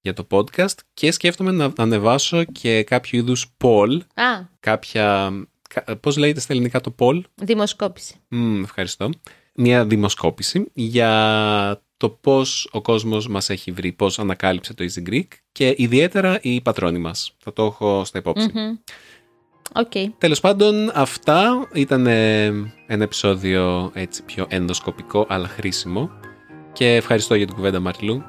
για 0.00 0.12
το 0.12 0.26
podcast 0.30 0.74
και 0.94 1.10
σκέφτομαι 1.10 1.50
να 1.50 1.72
ανεβάσω 1.76 2.44
και 2.44 2.82
κάποιο 2.82 3.18
είδους 3.18 3.54
poll. 3.64 3.98
Α. 4.14 4.42
Κάποια, 4.60 5.32
πώς 6.00 6.16
λέγεται 6.16 6.40
στα 6.40 6.52
ελληνικά 6.52 6.80
το 6.80 6.94
poll? 6.98 7.20
Δημοσκόπηση. 7.34 8.14
Mm, 8.30 8.60
ευχαριστώ. 8.62 9.10
Μια 9.54 9.86
δημοσκόπηση 9.86 10.70
για 10.72 11.82
το 11.96 12.08
πώς 12.08 12.68
ο 12.72 12.80
κόσμος 12.80 13.28
μας 13.28 13.50
έχει 13.50 13.70
βρει, 13.70 13.92
πώς 13.92 14.18
ανακάλυψε 14.18 14.74
το 14.74 14.84
Easy 14.84 15.08
Greek 15.08 15.28
και 15.52 15.74
ιδιαίτερα 15.76 16.38
οι 16.42 16.60
πατρόνοι 16.60 16.98
μας. 16.98 17.36
Θα 17.38 17.52
το 17.52 17.64
έχω 17.64 18.04
στα 18.04 18.18
υποψη 18.18 18.50
Okay. 19.82 20.06
Τέλος 20.18 20.40
πάντων, 20.40 20.90
αυτά 20.94 21.68
ήταν 21.72 22.06
ένα 22.06 23.02
επεισόδιο 23.02 23.90
έτσι 23.94 24.22
πιο 24.22 24.46
ενδοσκοπικό 24.48 25.26
αλλά 25.28 25.48
χρήσιμο 25.48 26.10
και 26.72 26.94
ευχαριστώ 26.94 27.34
για 27.34 27.46
την 27.46 27.54
κουβέντα 27.54 27.80
Μαριλού. 27.80 28.22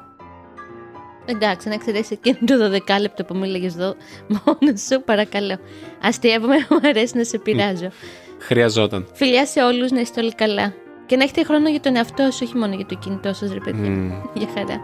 Εντάξει, 1.26 1.68
να 1.68 1.74
εξαιρέσει 1.74 2.20
εκείνο 2.22 2.38
το 2.58 2.80
12 2.96 3.00
λεπτό 3.00 3.24
που 3.24 3.36
μίλαγες 3.36 3.74
εδώ 3.74 3.94
μόνο 4.44 4.76
σου, 4.76 5.02
παρακαλώ. 5.04 5.58
Αστείευομαι, 6.02 6.56
μου 6.70 6.78
αρέσει 6.82 7.16
να 7.16 7.24
σε 7.24 7.38
πειράζω. 7.38 7.88
Χρειαζόταν. 8.38 9.06
Φιλιά 9.12 9.46
σε 9.46 9.62
όλους, 9.62 9.90
να 9.90 10.00
είστε 10.00 10.20
όλοι 10.20 10.34
καλά. 10.34 10.74
Και 11.06 11.16
να 11.16 11.22
έχετε 11.22 11.44
χρόνο 11.44 11.68
για 11.68 11.80
τον 11.80 11.96
εαυτό 11.96 12.30
σου, 12.30 12.40
όχι 12.42 12.56
μόνο 12.56 12.74
για 12.74 12.86
το 12.86 12.94
κινητό 12.94 13.32
σας, 13.32 13.52
ρε 13.52 13.60
παιδί. 13.60 13.88
Για 14.38 14.48
χαρά. 14.54 14.82